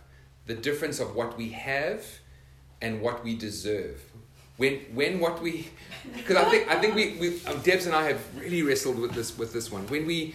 [0.46, 2.04] the difference of what we have
[2.80, 4.00] and what we deserve.
[4.58, 5.70] When, when what we,
[6.14, 9.12] because I think I think we, we um, Debs and I have really wrestled with
[9.12, 9.86] this with this one.
[9.86, 10.34] When we,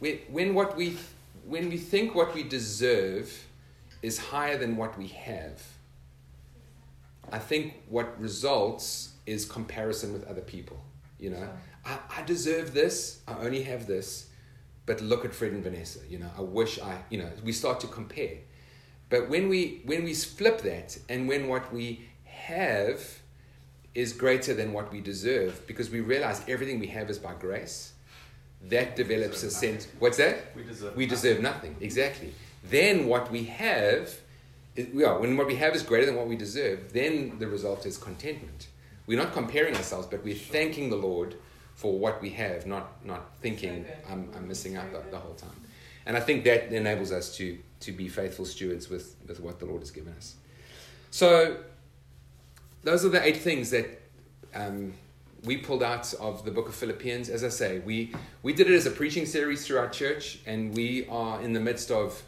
[0.00, 0.96] when, when what we,
[1.46, 3.46] when we think what we deserve
[4.02, 5.62] is higher than what we have,
[7.30, 10.78] I think what results is comparison with other people.
[11.20, 11.48] You know,
[11.84, 13.20] I, I deserve this.
[13.28, 14.28] I only have this
[14.88, 16.00] but look at Fred and Vanessa.
[16.08, 18.38] You know, I wish I, you know, we start to compare.
[19.10, 23.17] But when we when we flip that, and when what we have
[23.94, 27.92] is greater than what we deserve, because we realize everything we have is by grace,
[28.68, 29.88] that develops a sense.
[29.98, 30.54] What's that?
[30.54, 30.96] We deserve.
[30.96, 31.76] We deserve nothing.
[31.80, 32.32] Exactly.
[32.70, 34.18] Then what we have,
[34.76, 37.86] is, yeah, when what we have is greater than what we deserve, then the result
[37.86, 38.68] is contentment.
[39.06, 41.36] We're not comparing ourselves, but we're thanking the Lord
[41.74, 43.96] for what we have, not not thinking good.
[44.10, 45.50] I'm, I'm missing out the, the whole time.
[46.04, 49.66] And I think that enables us to to be faithful stewards with, with what the
[49.66, 50.34] Lord has given us.
[51.10, 51.58] So
[52.82, 54.00] those are the eight things that
[54.54, 54.94] um,
[55.44, 57.28] we pulled out of the book of Philippians.
[57.28, 60.74] As I say, we we did it as a preaching series through our church, and
[60.74, 62.22] we are in the midst of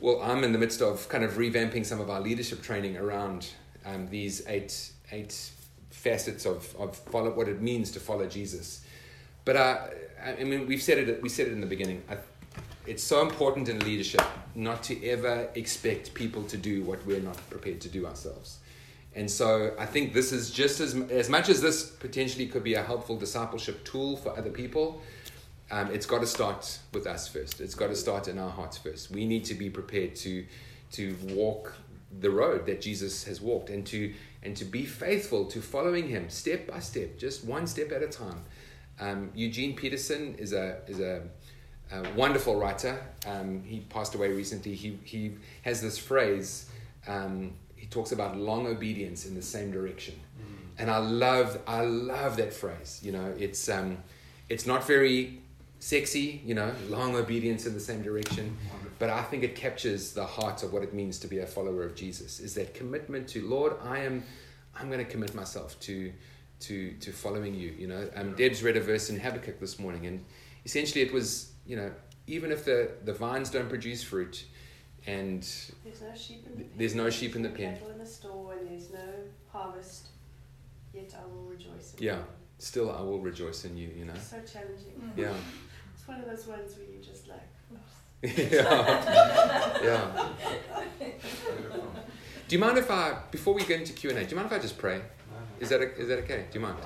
[0.00, 3.48] well, I'm in the midst of kind of revamping some of our leadership training around
[3.84, 5.50] um, these eight eight
[5.90, 8.84] facets of, of follow what it means to follow Jesus.
[9.44, 9.78] But uh,
[10.24, 11.22] I mean, we've said it.
[11.22, 12.02] We said it in the beginning.
[12.08, 12.16] I,
[12.86, 14.22] it's so important in leadership
[14.54, 18.58] not to ever expect people to do what we're not prepared to do ourselves.
[19.14, 22.74] And so I think this is just as as much as this potentially could be
[22.74, 25.02] a helpful discipleship tool for other people.
[25.72, 27.60] Um, it's got to start with us first.
[27.60, 29.10] It's got to start in our hearts first.
[29.10, 30.46] We need to be prepared to
[30.92, 31.74] to walk
[32.18, 36.28] the road that Jesus has walked and to and to be faithful to following him
[36.28, 38.42] step by step, just one step at a time.
[38.98, 41.22] Um, Eugene Peterson is a is a,
[41.92, 43.00] a wonderful writer.
[43.26, 44.74] Um, he passed away recently.
[44.74, 45.32] He he
[45.62, 46.70] has this phrase.
[47.06, 47.54] Um,
[47.90, 50.14] talks about long obedience in the same direction,
[50.78, 53.00] and I love I love that phrase.
[53.02, 53.98] You know, it's um,
[54.48, 55.40] it's not very
[55.78, 56.40] sexy.
[56.44, 58.56] You know, long obedience in the same direction,
[58.98, 61.82] but I think it captures the heart of what it means to be a follower
[61.84, 62.40] of Jesus.
[62.40, 63.74] Is that commitment to Lord?
[63.82, 64.22] I am
[64.74, 66.12] I'm going to commit myself to
[66.60, 67.74] to to following you.
[67.76, 70.24] You know, um, Deb's read a verse in Habakkuk this morning, and
[70.64, 71.90] essentially it was, you know,
[72.26, 74.44] even if the the vines don't produce fruit,
[75.06, 75.42] And
[75.84, 76.72] There's no sheep in the pen.
[76.76, 77.74] There's no sheep in the pen.
[77.74, 78.98] Cattle in the store, and there's no
[79.50, 80.08] harvest.
[80.92, 81.94] Yet I will rejoice.
[81.98, 82.16] In Yeah.
[82.16, 82.24] you.
[82.58, 84.14] still, I will rejoice in you, you know?
[84.14, 85.00] So challenging.
[85.00, 85.16] Mm.
[85.16, 85.32] Yeah.
[85.94, 87.46] It's one of those ones where you just like.
[88.22, 89.82] yeah.
[89.84, 90.28] yeah.
[92.48, 94.58] Do you mind if I, before we get into Q&A, do you mind if I
[94.58, 95.02] just pray?
[95.60, 96.46] Is that, is that okay?
[96.50, 96.76] Do you mind?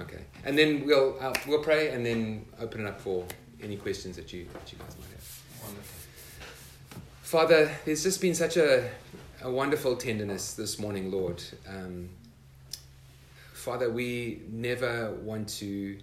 [0.00, 0.24] Okay.
[0.44, 3.24] And then we'll, uh, we'll pray and then open it up for
[3.62, 5.42] any questions that you, that you guys might have.
[5.62, 5.93] Wonderful.
[7.34, 8.88] Father, there's just been such a,
[9.42, 11.42] a wonderful tenderness this morning, Lord.
[11.68, 12.10] Um,
[13.52, 15.98] Father, we never want to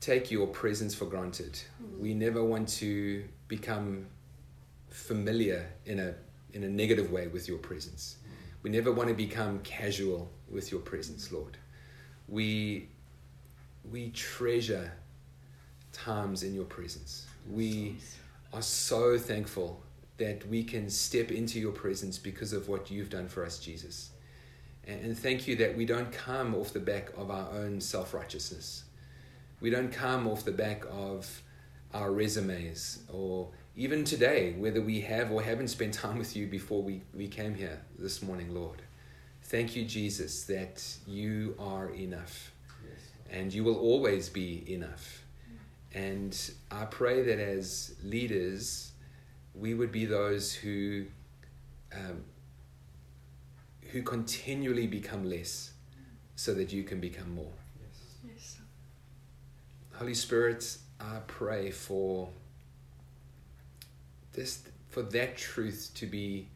[0.00, 1.60] take your presence for granted.
[2.00, 4.06] We never want to become
[4.88, 6.14] familiar in a,
[6.54, 8.16] in a negative way with your presence.
[8.62, 11.58] We never want to become casual with your presence, Lord.
[12.26, 12.88] We,
[13.90, 14.92] we treasure
[15.92, 17.26] times in your presence.
[17.50, 17.96] We
[18.54, 19.82] are so thankful
[20.18, 24.10] that we can step into your presence because of what you've done for us, Jesus.
[24.86, 28.84] And, thank you that we don't come off the back of our own self righteousness.
[29.60, 31.42] We don't come off the back of
[31.94, 36.82] our resumes or even today, whether we have or haven't spent time with you before
[36.82, 38.82] we, we came here this morning, Lord.
[39.44, 42.52] Thank you, Jesus, that you are enough
[42.84, 43.00] Yes.
[43.30, 45.24] and you will always be enough.
[45.94, 46.38] And
[46.70, 48.91] I pray that as leaders,
[49.54, 51.04] we would be those who,
[51.94, 52.24] um,
[53.90, 55.72] who continually become less
[56.36, 57.52] so that you can become more.
[57.80, 57.98] Yes.
[58.26, 58.58] Yes.
[59.94, 62.28] Holy Spirit, I pray for
[64.32, 66.48] this, for that truth to be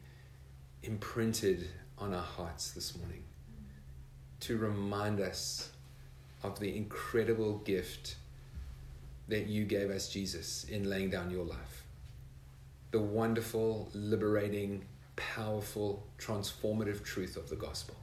[0.83, 1.67] imprinted
[1.97, 3.23] on our hearts this morning,
[4.39, 5.71] to remind us
[6.43, 8.15] of the incredible gift
[9.27, 11.76] that you gave us, Jesus, in laying down your life.
[12.91, 14.85] The wonderful, liberating,
[15.15, 17.95] powerful, transformative truth of the gospel.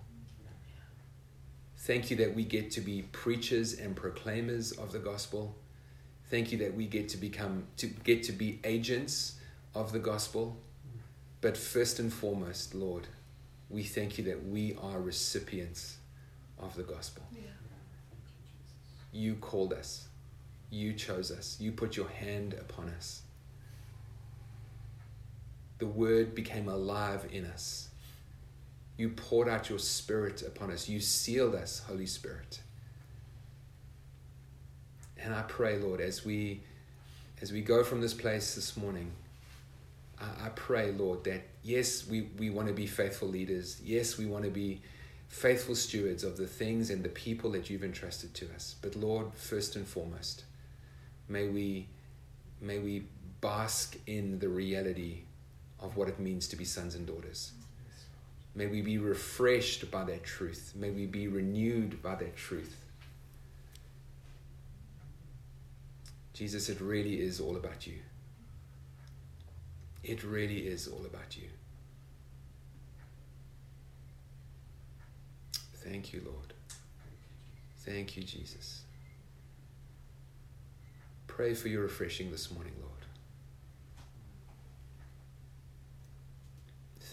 [1.78, 5.54] Thank you that we get to be preachers and proclaimers of the gospel.
[6.30, 9.36] Thank you that we get to become to get to be agents
[9.74, 10.56] of the gospel.
[11.42, 13.06] But first and foremost, Lord,
[13.68, 15.98] we thank you that we are recipients
[16.58, 17.22] of the gospel.
[17.32, 17.40] Yeah.
[19.12, 20.08] You called us.
[20.70, 21.58] You chose us.
[21.60, 23.23] You put your hand upon us.
[25.84, 27.90] The word became alive in us.
[28.96, 30.88] You poured out your spirit upon us.
[30.88, 32.62] You sealed us, Holy Spirit.
[35.18, 36.62] And I pray, Lord, as we
[37.42, 39.12] as we go from this place this morning,
[40.18, 43.78] I, I pray, Lord, that yes, we, we want to be faithful leaders.
[43.84, 44.80] Yes, we want to be
[45.28, 48.76] faithful stewards of the things and the people that you've entrusted to us.
[48.80, 50.44] But Lord, first and foremost,
[51.28, 51.88] may we
[52.58, 53.04] may we
[53.42, 55.24] bask in the reality
[55.84, 57.52] of what it means to be sons and daughters.
[58.54, 60.72] May we be refreshed by that truth.
[60.74, 62.76] May we be renewed by that truth.
[66.32, 67.98] Jesus, it really is all about you.
[70.02, 71.48] It really is all about you.
[75.76, 76.54] Thank you, Lord.
[77.78, 78.82] Thank you, Jesus.
[81.26, 83.03] Pray for your refreshing this morning, Lord.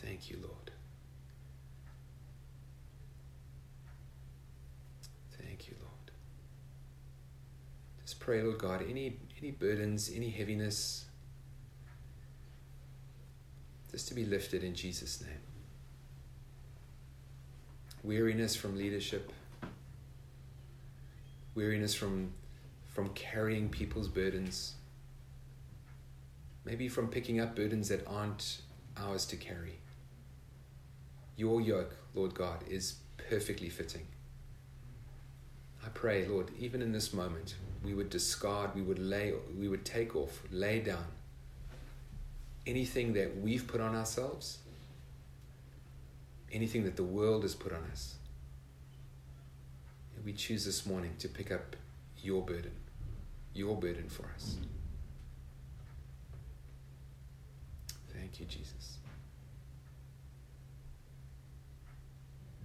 [0.02, 0.72] Thank you, Lord.
[5.40, 6.12] Thank you, Lord.
[8.02, 11.06] Just pray, Lord God, any any burdens, any heaviness,
[13.92, 15.40] just to be lifted in Jesus' name.
[18.04, 19.32] Weariness from leadership,
[21.54, 22.34] weariness from
[22.88, 24.74] from carrying people's burdens,
[26.66, 28.62] maybe from picking up burdens that aren't
[28.98, 29.81] ours to carry.
[31.42, 34.06] Your yoke, Lord God, is perfectly fitting.
[35.84, 39.84] I pray, Lord, even in this moment, we would discard, we would lay, we would
[39.84, 41.08] take off, lay down
[42.68, 44.60] anything that we've put on ourselves,
[46.52, 48.18] anything that the world has put on us.
[50.16, 51.76] And we choose this morning to pick up
[52.22, 52.76] your burden,
[53.56, 54.58] your burden for us.
[58.14, 58.81] Thank you, Jesus.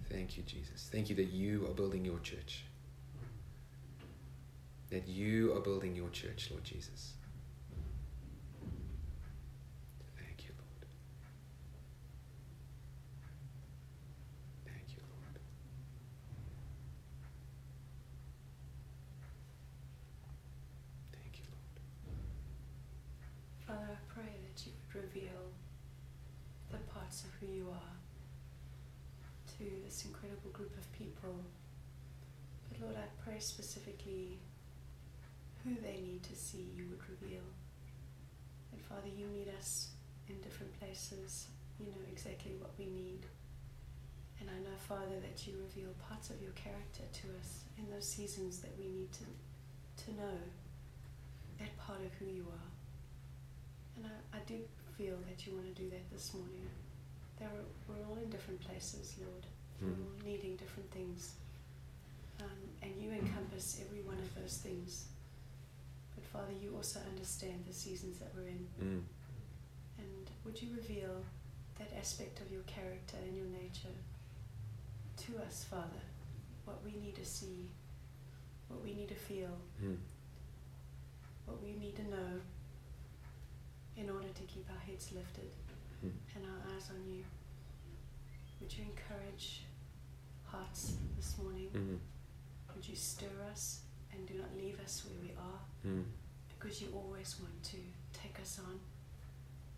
[0.09, 0.89] Thank you, Jesus.
[0.91, 2.63] Thank you that you are building your church.
[4.89, 7.13] That you are building your church, Lord Jesus.
[10.17, 10.85] Thank you, Lord.
[14.65, 15.39] Thank you, Lord.
[21.11, 21.79] Thank you, Lord.
[23.67, 25.51] Father, I pray that you would reveal
[27.07, 27.95] parts of who you are
[29.57, 31.35] to this incredible group of people.
[32.79, 34.39] But Pray specifically
[35.63, 37.45] who they need to see you would reveal.
[38.71, 39.89] And Father, you meet us
[40.27, 41.45] in different places.
[41.79, 43.27] You know exactly what we need.
[44.41, 48.07] And I know, Father, that you reveal parts of your character to us in those
[48.09, 49.25] seasons that we need to,
[50.05, 50.37] to know
[51.59, 52.69] that part of who you are.
[53.97, 54.57] And I, I do
[54.97, 56.65] feel that you want to do that this morning.
[57.37, 59.45] There are, we're all in different places, Lord.
[59.79, 60.01] We're Mm.
[60.01, 61.35] all needing different things.
[62.39, 62.47] Um,
[62.83, 65.07] and you encompass every one of those things.
[66.15, 68.67] But Father, you also understand the seasons that we're in.
[68.81, 69.03] Mm.
[69.97, 71.23] And would you reveal
[71.79, 73.95] that aspect of your character and your nature
[75.25, 76.03] to us, Father?
[76.65, 77.69] What we need to see,
[78.67, 79.97] what we need to feel, Mm.
[81.45, 82.41] what we need to know
[83.95, 85.49] in order to keep our heads lifted
[86.05, 86.11] Mm.
[86.35, 87.23] and our eyes on you.
[88.59, 89.63] Would you encourage
[90.45, 91.69] hearts this morning?
[91.73, 91.99] Mm.
[92.77, 93.79] Would you stir us
[94.13, 95.61] and do not leave us where we are?
[95.83, 96.03] Mm.
[96.47, 97.77] Because you always want to
[98.13, 98.77] take us on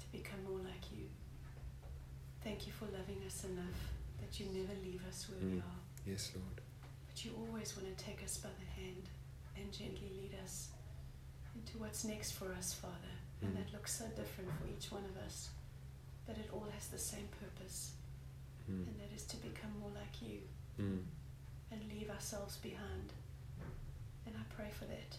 [0.01, 1.07] to become more like you.
[2.43, 3.79] Thank you for loving us enough
[4.19, 5.63] that you never leave us where we Mm.
[5.63, 5.79] are.
[6.05, 6.59] Yes, Lord.
[7.07, 9.07] But you always want to take us by the hand
[9.55, 10.67] and gently lead us
[11.55, 13.15] into what's next for us, Father.
[13.41, 13.63] And Mm.
[13.63, 15.51] that looks so different for each one of us.
[16.27, 17.93] But it all has the same purpose,
[18.69, 18.87] Mm.
[18.87, 20.41] and that is to become more like you
[20.77, 21.05] Mm.
[21.71, 23.13] And leave ourselves behind.
[24.25, 25.17] And I pray for that.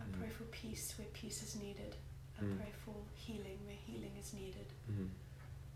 [0.00, 0.18] I Mm.
[0.18, 1.96] pray for peace where peace is needed.
[2.38, 2.56] I Mm.
[2.58, 4.72] pray for healing where healing is needed.
[4.90, 5.10] Mm.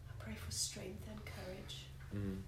[0.08, 2.42] I pray for strength and courage Mm.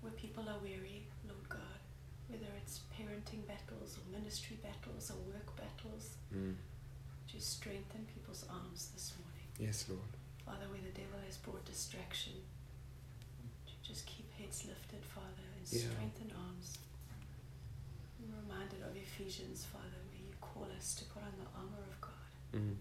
[0.00, 1.80] where people are weary, Lord God,
[2.28, 6.56] whether it's parenting battles or ministry battles or work battles, Mm.
[7.28, 9.48] to strengthen people's arms this morning.
[9.58, 10.16] Yes, Lord.
[10.44, 12.44] Father, where the devil has brought distraction,
[13.66, 15.90] to just keep heads lifted, Father, and Yeah.
[15.90, 16.78] strengthen arms.
[18.20, 22.00] I'm reminded of Ephesians, Father, where you call us to put on the armor of
[22.00, 22.12] God,
[22.52, 22.76] Mm.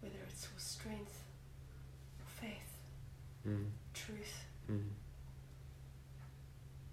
[0.00, 1.22] whether it's for strength,
[2.20, 2.78] or faith,
[3.46, 3.70] Mm.
[3.92, 4.44] truth.
[4.68, 4.90] Mm.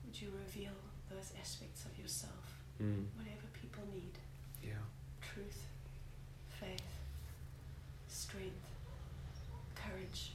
[0.06, 0.76] Would you reveal
[1.10, 3.08] those aspects of yourself, Mm.
[3.18, 4.18] whatever people need?
[4.62, 4.78] Yeah.
[5.22, 5.66] truth,
[6.60, 6.84] faith,
[8.10, 8.66] strength,
[9.76, 10.34] courage.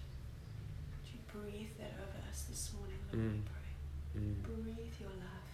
[0.90, 3.44] Would you breathe that over us this morning, Lord, we Mm.
[3.44, 4.20] pray.
[4.22, 4.42] Mm.
[4.42, 5.50] Breathe your love,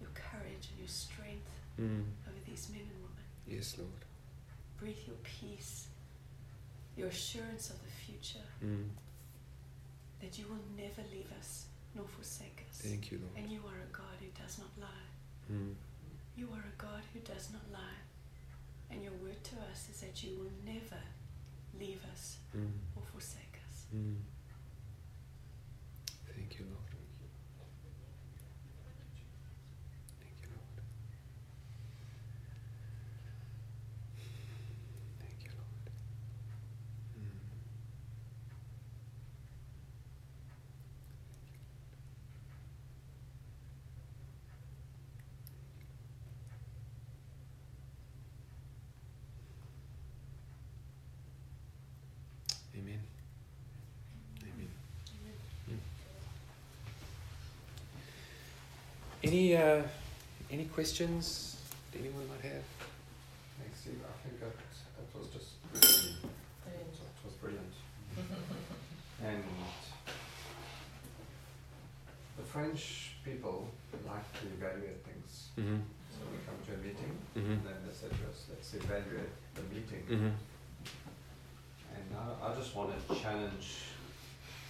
[0.00, 1.50] your courage, and your strength
[1.84, 2.04] Mm.
[2.28, 3.24] over these men and women.
[3.46, 4.04] Yes, Lord.
[4.78, 5.88] Breathe your peace,
[6.96, 8.88] your assurance of the future, Mm.
[10.20, 12.78] that you will never leave us nor forsake us.
[12.82, 13.36] Thank you, Lord.
[13.36, 15.08] And you are a God who does not lie.
[15.52, 15.74] Mm.
[16.36, 18.00] You are a God who does not lie.
[18.90, 21.02] And your word to us is that you will never
[21.78, 22.72] leave us Mm.
[22.96, 23.86] or forsake us.
[23.94, 24.22] Mm.
[26.34, 26.90] Thank you, Lord.
[30.20, 30.80] Thank you, Lord.
[35.20, 35.90] Thank you, Lord.
[37.18, 37.40] Mm.
[52.76, 53.00] Amen.
[54.42, 55.80] Amen.
[59.34, 59.82] Any uh,
[60.48, 61.56] any questions
[61.90, 62.62] that anyone might have?
[63.58, 63.98] Thanks, Steve.
[64.06, 66.22] I think that, that was just brilliant.
[66.70, 67.72] It was brilliant.
[69.26, 69.42] and
[72.36, 73.66] the French people
[74.06, 75.48] like to evaluate things.
[75.58, 75.82] Mm-hmm.
[76.14, 77.52] So we come to a meeting, Mm-hmm.
[77.58, 80.04] and then they say to us, let's evaluate the meeting.
[80.08, 80.34] Mm-hmm.
[81.96, 83.78] And I, I just want to challenge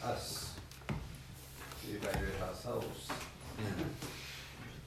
[0.03, 0.55] us
[0.89, 3.11] to evaluate ourselves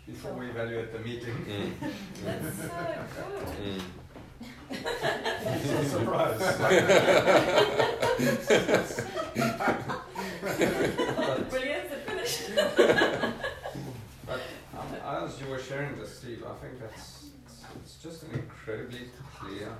[0.07, 1.35] before we evaluate the meeting.
[1.45, 1.73] Mm.
[2.23, 3.47] That's so good.
[3.61, 3.81] Mm.
[5.85, 6.41] Surprise.
[11.49, 12.34] Brilliant to finish.
[14.25, 14.41] But
[14.77, 14.89] um,
[15.25, 19.71] as you were sharing this, Steve, I think that's it's, it's just an incredibly clear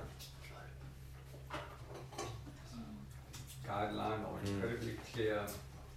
[3.66, 4.48] guideline or Mm.
[4.48, 5.40] incredibly clear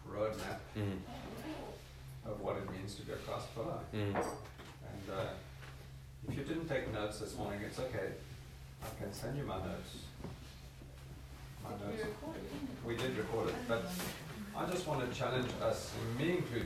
[0.10, 0.98] roadmap Mm.
[2.26, 3.80] Of what it means to be a Christ follower.
[3.94, 4.16] Mm.
[4.16, 5.34] And uh,
[6.28, 8.10] if you didn't take notes this morning, it's okay.
[8.84, 10.06] I can send you my notes.
[11.64, 12.06] My Did we notes.
[12.06, 12.88] record it?
[12.88, 13.86] We did record it, but
[14.56, 16.60] I just want to challenge us, me included.